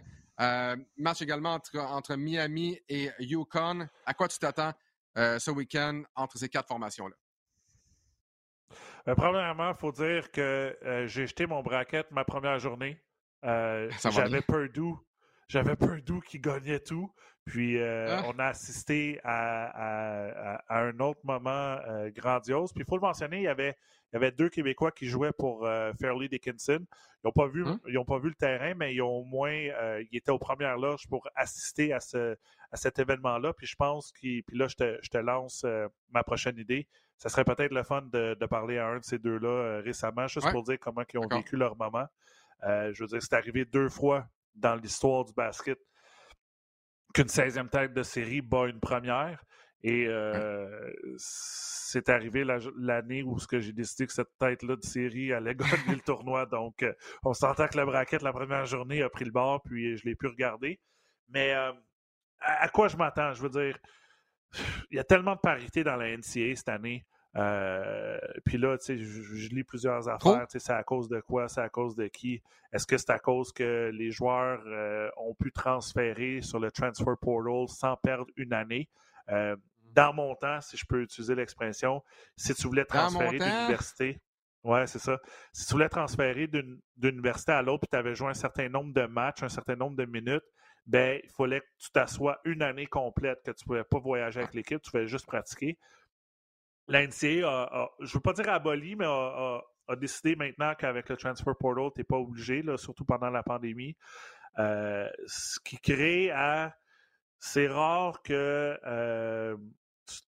[0.97, 3.87] Match également entre, Miami et Yukon.
[4.05, 4.73] À quoi tu t'attends
[5.15, 7.15] ce week-end entre ces quatre formations-là?
[9.15, 12.97] Premièrement, il faut dire que j'ai jeté mon bracket ma première journée.
[13.43, 14.93] J'avais Purdue.
[15.49, 17.11] J'avais Purdue qui gagnait tout.
[17.49, 18.23] Puis euh, ah.
[18.27, 21.49] on a assisté à, un autre moment
[21.87, 22.71] euh, grandiose.
[22.71, 23.75] Puis il faut le mentionner, il y avait,
[24.11, 26.79] il y avait deux Québécois qui jouaient pour euh, Fairleigh Dickinson.
[26.79, 27.79] Ils n'ont pas, vu, hein?
[28.07, 31.27] pas vu le terrain, mais ils ont au moins ils étaient aux premières loges pour
[31.35, 32.37] assister à, ce,
[32.71, 33.53] à cet événement-là.
[33.53, 35.65] Puis je pense que, puis là, je te, lance
[36.11, 36.87] ma prochaine idée.
[37.17, 40.63] Ça serait peut-être le fun de, parler à un de ces deux-là récemment, juste pour
[40.63, 42.05] dire comment ils ont vécu leur moment.
[42.63, 44.27] je veux dire, c'est arrivé deux fois
[44.59, 45.79] dans l'histoire du basket
[47.13, 49.43] qu'une 16e tête de série bat une première.
[49.81, 52.43] Et euh, c'est arrivé
[52.77, 55.55] l'année où j'ai décidé que cette tête-là de série allait
[55.87, 56.45] gagner le tournoi.
[56.45, 56.93] Donc, euh,
[57.23, 60.15] on s'entend que la braquette, la première journée, a pris le bord, puis je l'ai
[60.15, 60.79] pu regarder.
[61.29, 61.71] Mais euh,
[62.41, 63.33] à, quoi je m'attends?
[63.33, 63.77] Je veux dire,
[64.91, 67.05] il y a tellement de parité dans la NCA cette année.
[67.35, 70.47] Euh, puis là, tu sais, je, lis plusieurs affaires.
[70.47, 71.47] Tu sais, c'est à cause de quoi?
[71.47, 72.41] C'est à cause de qui?
[72.73, 77.15] Est-ce que c'est à cause que les joueurs euh, ont pu transférer sur le transfer
[77.21, 78.89] portal sans perdre une année?
[79.29, 79.55] Euh,
[79.93, 82.03] dans mon temps, si je peux utiliser l'expression,
[82.35, 84.19] si tu voulais transférer d'université,
[84.63, 85.17] ouais, c'est ça.
[85.51, 88.93] Si tu voulais transférer d'une université à l'autre, puis tu avais joué un certain nombre
[88.93, 90.43] de matchs, un certain nombre de minutes,
[90.85, 94.39] ben il fallait que tu t'assoies une année complète, que tu ne pouvais pas voyager
[94.39, 95.77] avec l'équipe, tu pouvais juste pratiquer
[96.89, 99.61] l'NCA a, je ne veux pas dire aboli, mais a,
[99.97, 103.95] décidé maintenant qu'avec le transfer portal, tu n'es pas obligé, surtout pendant la pandémie.
[104.57, 106.75] Euh, ce qui crée à.
[107.39, 108.77] C'est rare que.
[108.85, 109.55] Euh,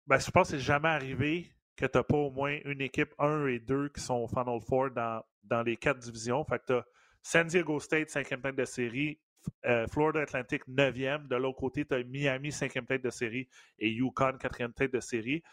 [0.08, 3.14] ben, je pense que c'est jamais arrivé que tu n'as pas au moins une équipe
[3.20, 6.46] 1 et 2 qui sont au Final Four dans, dans les quatre divisions.
[6.46, 6.86] Fait que tu as
[7.24, 9.20] San Diego State, cinquième tête de série,
[9.66, 11.28] euh, Florida Atlantic, 9e.
[11.28, 13.48] De l'autre côté, tu as Miami, cinquième tête de série,
[13.80, 15.44] et Yukon, quatrième tête de série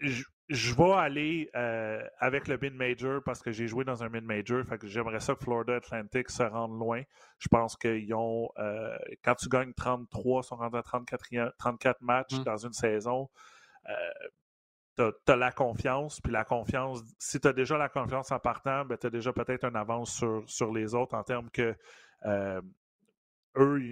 [0.00, 4.62] je vais aller euh, avec le mid-major parce que j'ai joué dans un mid-major.
[4.64, 7.02] Fait que j'aimerais ça que Florida Atlantic se rende loin.
[7.38, 12.02] Je pense qu'ils ont, euh, quand tu gagnes 33, ils sont rendus à 34, 34
[12.02, 12.44] matchs mmh.
[12.44, 13.30] dans une saison.
[13.88, 18.38] Euh, tu as, la confiance, puis la confiance, si tu as déjà la confiance en
[18.38, 21.74] partant, ben, tu as déjà peut-être une avance sur, sur les autres en termes que
[23.56, 23.82] eux,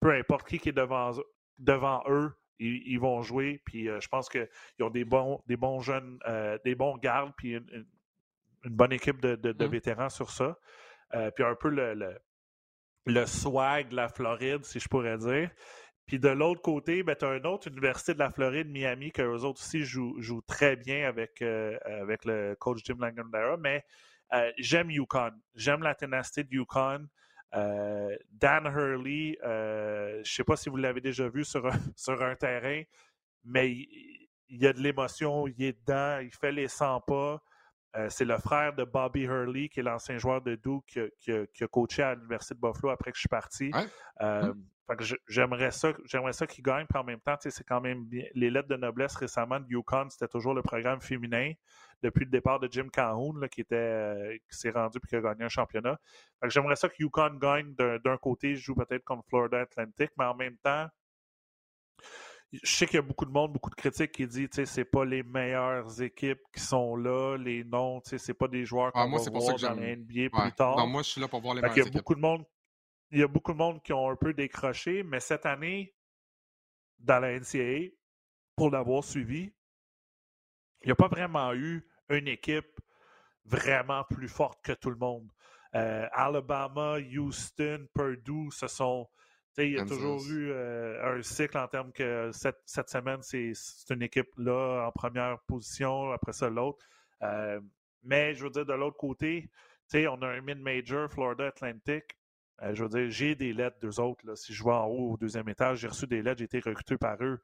[0.00, 1.10] peu importe qui, qui est devant,
[1.58, 3.60] devant eux, ils, vont jouer.
[3.64, 4.48] Puis euh, je pense qu'ils
[4.80, 7.86] ont des bons, des bons jeunes, euh, des bons gardes, puis une,
[8.64, 9.70] bonne équipe de, de, mmh.
[9.70, 10.58] vétérans sur ça.
[11.14, 12.18] Euh, puis un peu le,
[13.06, 15.50] le, swag de la Floride, si je pourrais dire.
[16.06, 19.22] Puis de l'autre côté, ben, tu as une autre université de la Floride, Miami, que
[19.22, 23.56] eux autres aussi jouent, jouent très bien avec, avec le coach Jim Langendera.
[23.58, 23.84] Mais
[24.56, 25.32] j'aime Yukon.
[25.54, 27.06] J'aime la ténacité de Yukon.
[27.54, 31.70] Euh, Dan Hurley, euh, je ne sais pas si vous l'avez déjà vu sur un,
[31.96, 32.82] sur un terrain,
[33.44, 37.42] mais il, y a de l'émotion, il est dedans, il fait les 100 pas.
[37.96, 41.68] Euh, c'est le frère de Bobby Hurley, qui est l'ancien joueur de Duke, qui, a,
[41.68, 43.70] coaché à l'Université de Buffalo après que je suis parti.
[45.26, 48.24] J'aimerais ça, j'aimerais ça qu'il gagne, puis en même temps, c'est quand même bien.
[48.34, 51.52] Les lettres de noblesse récemment de Yukon, c'était toujours le programme féminin
[52.02, 55.20] depuis le départ de Jim Calhoun, qui était euh, qui s'est rendu et qui a
[55.20, 55.98] gagné un championnat.
[56.44, 60.34] J'aimerais ça que Yukon gagne d'un côté, je joue peut-être contre Florida Atlantic, mais en
[60.34, 60.86] même temps,
[62.52, 64.66] je sais qu'il y a beaucoup de monde, beaucoup de critiques qui disent, tu sais,
[64.66, 68.64] c'est pas les meilleures équipes qui sont là, les noms, tu sais, c'est pas des
[68.64, 70.76] joueurs ah, qu'on va voir dans la NBA plus tard.
[70.76, 72.44] Non, moi, je suis là pour voir les meilleures il y a beaucoup de monde
[73.10, 75.94] il y a beaucoup de monde qui ont un peu décroché, mais cette année,
[76.98, 77.94] dans la NCAA,
[78.56, 79.52] pour l'avoir suivi,
[80.82, 82.80] il n'y a pas vraiment eu une équipe
[83.44, 85.28] vraiment plus forte que tout le monde.
[85.74, 89.08] Euh, Alabama, Houston, Purdue, ce sont.
[89.56, 93.52] Il y a toujours eu euh, un cycle en termes que cette, cette semaine, c'est
[93.90, 96.78] une équipe là en première position, après ça l'autre.
[97.22, 97.60] Euh,
[98.04, 99.50] mais je veux dire, de l'autre côté,
[99.94, 102.04] on a un mid-major, Florida Atlantic.
[102.62, 104.26] Euh, je veux dire, j'ai des lettres d'eux autres.
[104.26, 104.36] Là.
[104.36, 106.96] Si je vais en haut au deuxième étage, j'ai reçu des lettres, j'ai été recruté
[106.96, 107.40] par eux.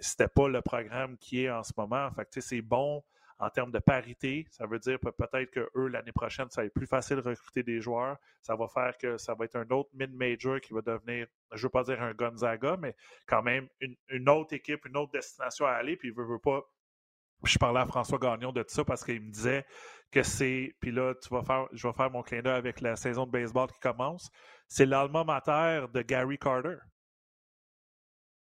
[0.00, 2.10] C'était pas le programme qui est en ce moment.
[2.12, 3.02] Fait c'est bon
[3.38, 4.46] en termes de parité.
[4.50, 7.62] Ça veut dire peut-être que eux, l'année prochaine, ça va être plus facile de recruter
[7.62, 8.16] des joueurs.
[8.40, 11.62] Ça va faire que ça va être un autre mid-major qui va devenir, je ne
[11.62, 12.94] veux pas dire un Gonzaga, mais
[13.26, 13.68] quand même
[14.08, 15.96] une, autre équipe, une autre destination à aller.
[15.96, 16.62] Puis, veut, veut pas.
[17.44, 19.64] Je parlais à François Gagnon de ça parce qu'il me disait
[20.10, 20.74] que c'est.
[20.80, 23.30] Puis là, tu vas faire, je vais faire mon clin d'œil avec la saison de
[23.30, 24.30] baseball qui commence
[24.68, 26.76] c'est l'alma mater de Gary Carter.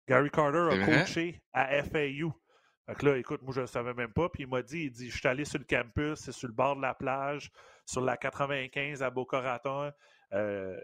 [0.08, 2.32] Gary Carter a coaché à FAU.
[2.86, 4.28] Fait là, écoute, moi, je ne savais même pas.
[4.28, 6.54] Puis il m'a dit, il dit, je suis allé sur le campus, c'est sur le
[6.54, 7.50] bord de la plage,
[7.86, 9.92] sur la 95 à Boca Raton.
[10.32, 10.76] Euh,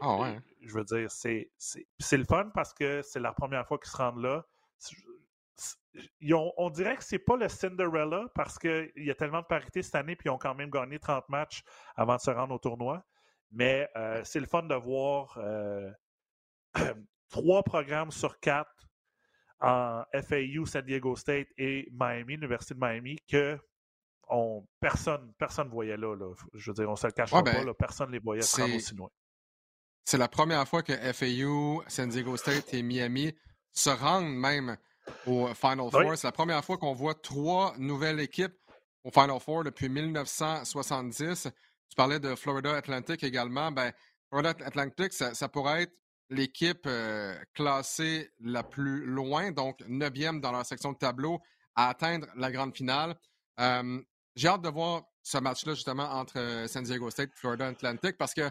[0.00, 0.38] ah ouais.
[0.60, 3.96] Je veux dire, c'est, c'est, le fun parce que c'est la première fois qu'ils se
[3.96, 4.44] rendent là.
[6.32, 9.94] On dirait que c'est pas le Cinderella parce qu'il y a tellement de parité cette
[9.94, 11.62] année, puis ils ont quand même gagné 30 matchs
[11.96, 13.04] avant de se rendre au tournoi.
[13.52, 15.90] Mais euh, c'est le fun de voir euh,
[17.30, 18.70] trois programmes sur quatre
[19.60, 23.58] en FAU, San Diego State et Miami, l'Université de Miami, que
[24.80, 26.16] personne personne ne voyait là,
[26.54, 28.60] Je veux dire, on se le cache pas, ben, là, personne ne les voyait se
[28.60, 29.08] rendre aussi loin.
[30.04, 33.34] C'est la première fois que FAU, San Diego State et Miami
[33.72, 34.76] se rendent même
[35.26, 36.16] au Final Four.
[36.16, 38.54] C'est la première fois qu'on voit trois nouvelles équipes
[39.02, 41.48] au Final Four depuis 1970.
[41.88, 43.70] Tu parlais de Florida Atlantic également.
[43.70, 43.92] Ben,
[44.28, 45.94] Florida Atlantic, ça, pourrait être
[46.30, 51.40] l'équipe euh, classée la plus loin, donc neuvième dans leur section de tableau,
[51.76, 53.14] à atteindre la grande finale.
[54.36, 58.18] J'ai hâte de voir ce match-là justement entre euh, San Diego State et Florida Atlantic
[58.18, 58.50] parce que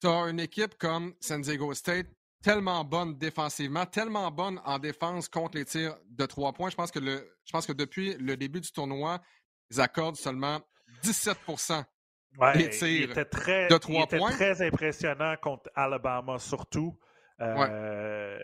[0.00, 2.06] tu as une équipe comme San Diego State
[2.44, 6.68] tellement bonne défensivement, tellement bonne en défense contre les tirs de trois points.
[6.68, 9.20] Je pense que, le, je pense que depuis le début du tournoi,
[9.70, 10.60] ils accordent seulement
[11.02, 11.84] 17%
[12.54, 14.30] des tirs était très, de trois points.
[14.32, 16.98] très impressionnant contre Alabama, surtout.
[17.40, 18.38] Euh,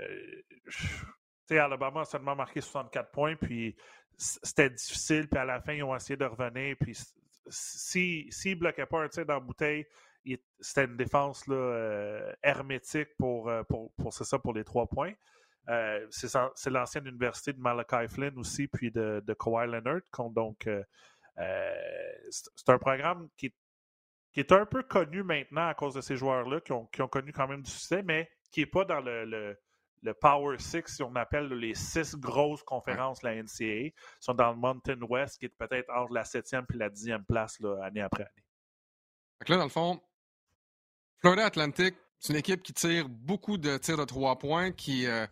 [1.51, 3.77] Alabama a seulement marqué 64 points, puis
[4.17, 6.97] c'était difficile, puis à la fin, ils ont essayé de revenir, puis
[7.49, 9.87] s'ils si, ne bloquaient pas un tir dans la bouteille,
[10.61, 14.87] c'était une défense là, euh, hermétique pour, euh, pour, pour c'est ça, pour les trois
[14.87, 15.13] points.
[15.69, 20.01] Euh, c'est l'ancienne université de Malachi Flynn aussi, puis de, de Kawhi Leonard,
[20.31, 20.83] donc euh,
[22.31, 23.53] c'est un programme qui
[24.37, 27.63] est, un peu connu maintenant à cause de ces joueurs-là qui ont, connu quand même
[27.63, 29.57] du succès, mais qui n'est pas dans le,
[30.21, 33.89] Power Six, si on appelle les six grosses conférences de la NCAA.
[33.89, 37.25] Ils sont dans le Mountain West, qui est peut-être entre la septième et la dixième
[37.25, 38.45] place année après année.
[39.47, 40.01] là, dans le fond,
[41.21, 45.27] Florida Atlantic, c'est une équipe qui tire beaucoup de tirs de trois points, qui, euh,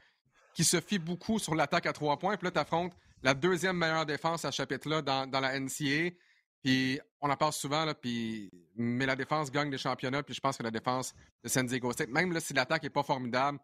[0.55, 2.37] qui se fie beaucoup sur l'attaque à trois points.
[2.37, 6.15] Puis là, tu affrontes la deuxième meilleure défense à ce chapitre-là dans, dans, la NCA.
[6.63, 10.41] Puis on en parle souvent, là, puis, mais la défense gagne des championnats, puis je
[10.41, 13.59] pense que la défense de San Diego State, même là, si l'attaque n'est pas formidable,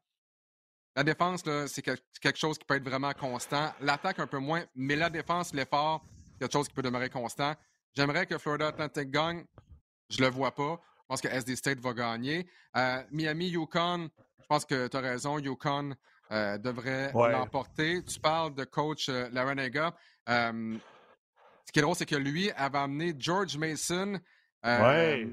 [0.97, 3.73] la défense, c'est quelque chose qui peut être vraiment constant.
[3.81, 6.07] L'attaque, un peu moins, mais la défense, l'effort,
[6.39, 7.55] quelque chose qui peut demeurer constant.
[7.95, 9.45] J'aimerais que Florida Atlantic gagne.
[10.09, 10.81] Je le vois pas.
[11.05, 12.47] Je pense que SD State va gagner.
[12.79, 14.09] Euh, Miami, Yukon,
[14.41, 15.39] je pense que tu as raison.
[15.39, 15.95] Yukon
[16.33, 18.03] euh, devrait l'emporter.
[18.05, 19.95] Tu parles de coach euh, Larenega.
[20.27, 24.19] ce qui est drôle, c'est que lui avait amené George Mason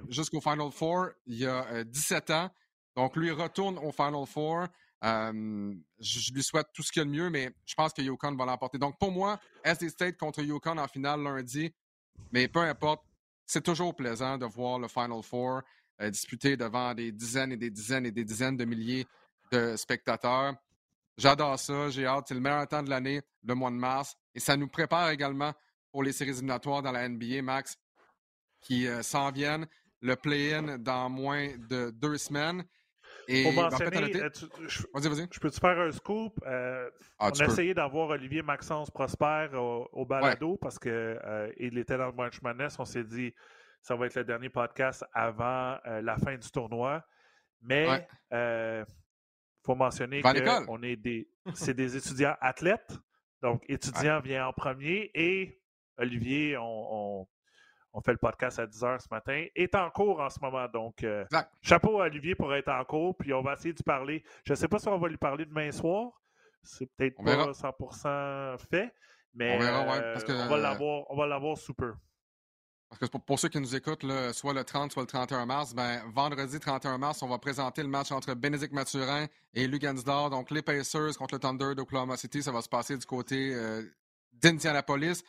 [0.09, 2.49] jusqu'au Final Four il y a 17 ans.
[2.97, 4.65] Donc, lui retourne au Final Four.
[5.01, 8.35] je, lui souhaite tout ce qu'il y a de mieux, mais je pense que Yukon
[8.35, 8.77] va l'emporter.
[8.77, 11.73] Donc, pour moi, SD State contre Yukon en finale lundi,
[12.33, 13.05] mais peu importe,
[13.45, 15.61] c'est toujours plaisant de voir le Final Four
[16.01, 19.05] euh, disputé devant des dizaines et des dizaines et des dizaines de milliers
[19.51, 20.55] de spectateurs.
[21.17, 22.25] J'adore ça, j'ai hâte.
[22.27, 24.15] C'est le meilleur temps de l'année, le mois de mars.
[24.33, 25.53] Et ça nous prépare également
[25.91, 27.77] pour les séries éliminatoires dans la NBA, Max,
[28.61, 29.67] qui euh, s'en viennent.
[29.99, 32.63] Le play-in dans moins de deux semaines.
[33.31, 34.29] Et, Pour mentionner, euh,
[34.67, 35.27] je, vas-y, vas-y.
[35.31, 36.39] Je peux te faire un scoop?
[36.45, 42.13] Ah, on a essayé d'avoir Olivier Maxence Prosper au, balado parce qu'il était dans le
[42.13, 42.77] March Madness.
[42.79, 43.33] On s'est dit,
[43.81, 47.03] ça va être le dernier podcast avant euh, la fin du tournoi.
[47.61, 48.85] Mais il euh,
[49.63, 50.21] faut mentionner
[50.83, 52.97] est des, c'est des étudiants athlètes.
[53.41, 55.61] Donc, étudiant vient en premier et
[55.97, 57.27] Olivier, on,
[57.99, 60.67] fait le podcast à 10 h ce matin, est en cours en ce moment.
[60.69, 61.25] Donc, euh,
[61.61, 63.17] chapeau à Olivier pour être en cours.
[63.17, 64.23] Puis, on va essayer de parler.
[64.45, 66.11] Je ne sais pas si on va lui parler demain soir.
[66.63, 68.93] C'est peut-être pas 100% fait.
[69.33, 71.93] Mais on, va l'avoir sous peu.
[72.89, 76.01] Parce que pour, ceux qui nous écoutent, soit le 30, soit le 31 mars, ben,
[76.13, 80.29] vendredi 31 mars, on va présenter le match entre Bénédicte Mathurin et Lugansdor.
[80.29, 83.81] Donc, les Pacers contre le Thunder d'Oklahoma City, ça va se passer du côté euh,
[84.33, 85.23] d'Indianapolis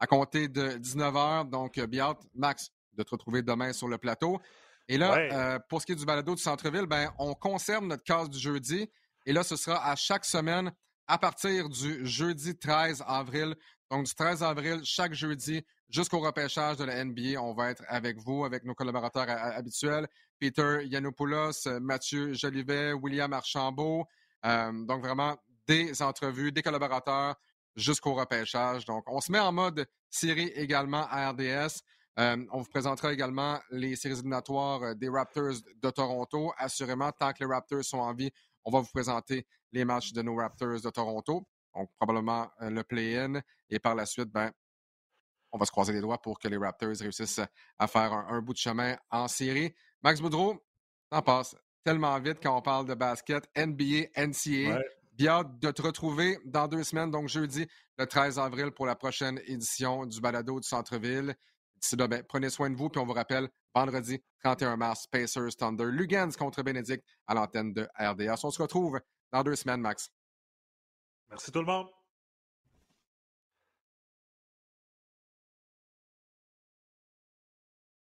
[0.00, 1.48] à compter de 19h.
[1.48, 4.40] Donc, euh, bien Max, de te retrouver demain sur le plateau.
[4.88, 8.04] Et là, euh, pour ce qui est du balado du centre-ville, ben, on conserve notre
[8.04, 8.90] case du jeudi.
[9.26, 10.72] Et là, ce sera à chaque semaine
[11.06, 13.54] à partir du jeudi 13 avril.
[13.90, 17.40] Donc, du 13 avril, chaque jeudi, jusqu'au repêchage de la NBA.
[17.40, 20.06] On va être avec vous, avec nos collaborateurs habituels,
[20.38, 24.06] Peter Yanopoulos, Mathieu Jolivet, William Archambault.
[24.44, 25.36] Euh, donc vraiment
[25.66, 27.36] des entrevues, des collaborateurs
[27.76, 28.84] jusqu'au repêchage.
[28.84, 31.82] Donc on se met en mode série également à RDS.
[32.18, 36.52] Euh, on vous présentera également les séries éliminatoires des Raptors de Toronto.
[36.56, 38.30] Assurément, tant que les Raptors sont en vie,
[38.64, 41.44] on va vous présenter les matchs de nos Raptors de Toronto.
[41.74, 43.40] Donc, probablement euh, le play-in.
[43.68, 44.52] Et par la suite, ben,
[45.50, 47.40] on va se croiser les doigts pour que les Raptors réussissent
[47.78, 49.74] à faire un, bout de chemin en série.
[50.02, 50.64] Max Boudreau,
[51.10, 54.80] t'en passe tellement vite quand on parle de basket, NBA, NCA.
[55.14, 59.40] Bien de te retrouver dans deux semaines, donc jeudi, le 13 avril, pour la prochaine
[59.46, 61.36] édition du balado du centre-ville.
[61.76, 65.54] D'ici là, ben, prenez soin de vous, puis on vous rappelle, vendredi 31 mars, Pacers
[65.56, 68.44] Thunder, Lugans contre Bénédicte à l'antenne de RDS.
[68.44, 69.00] On se retrouve
[69.32, 70.10] dans deux semaines, Max.
[71.30, 71.86] Merci tout le monde.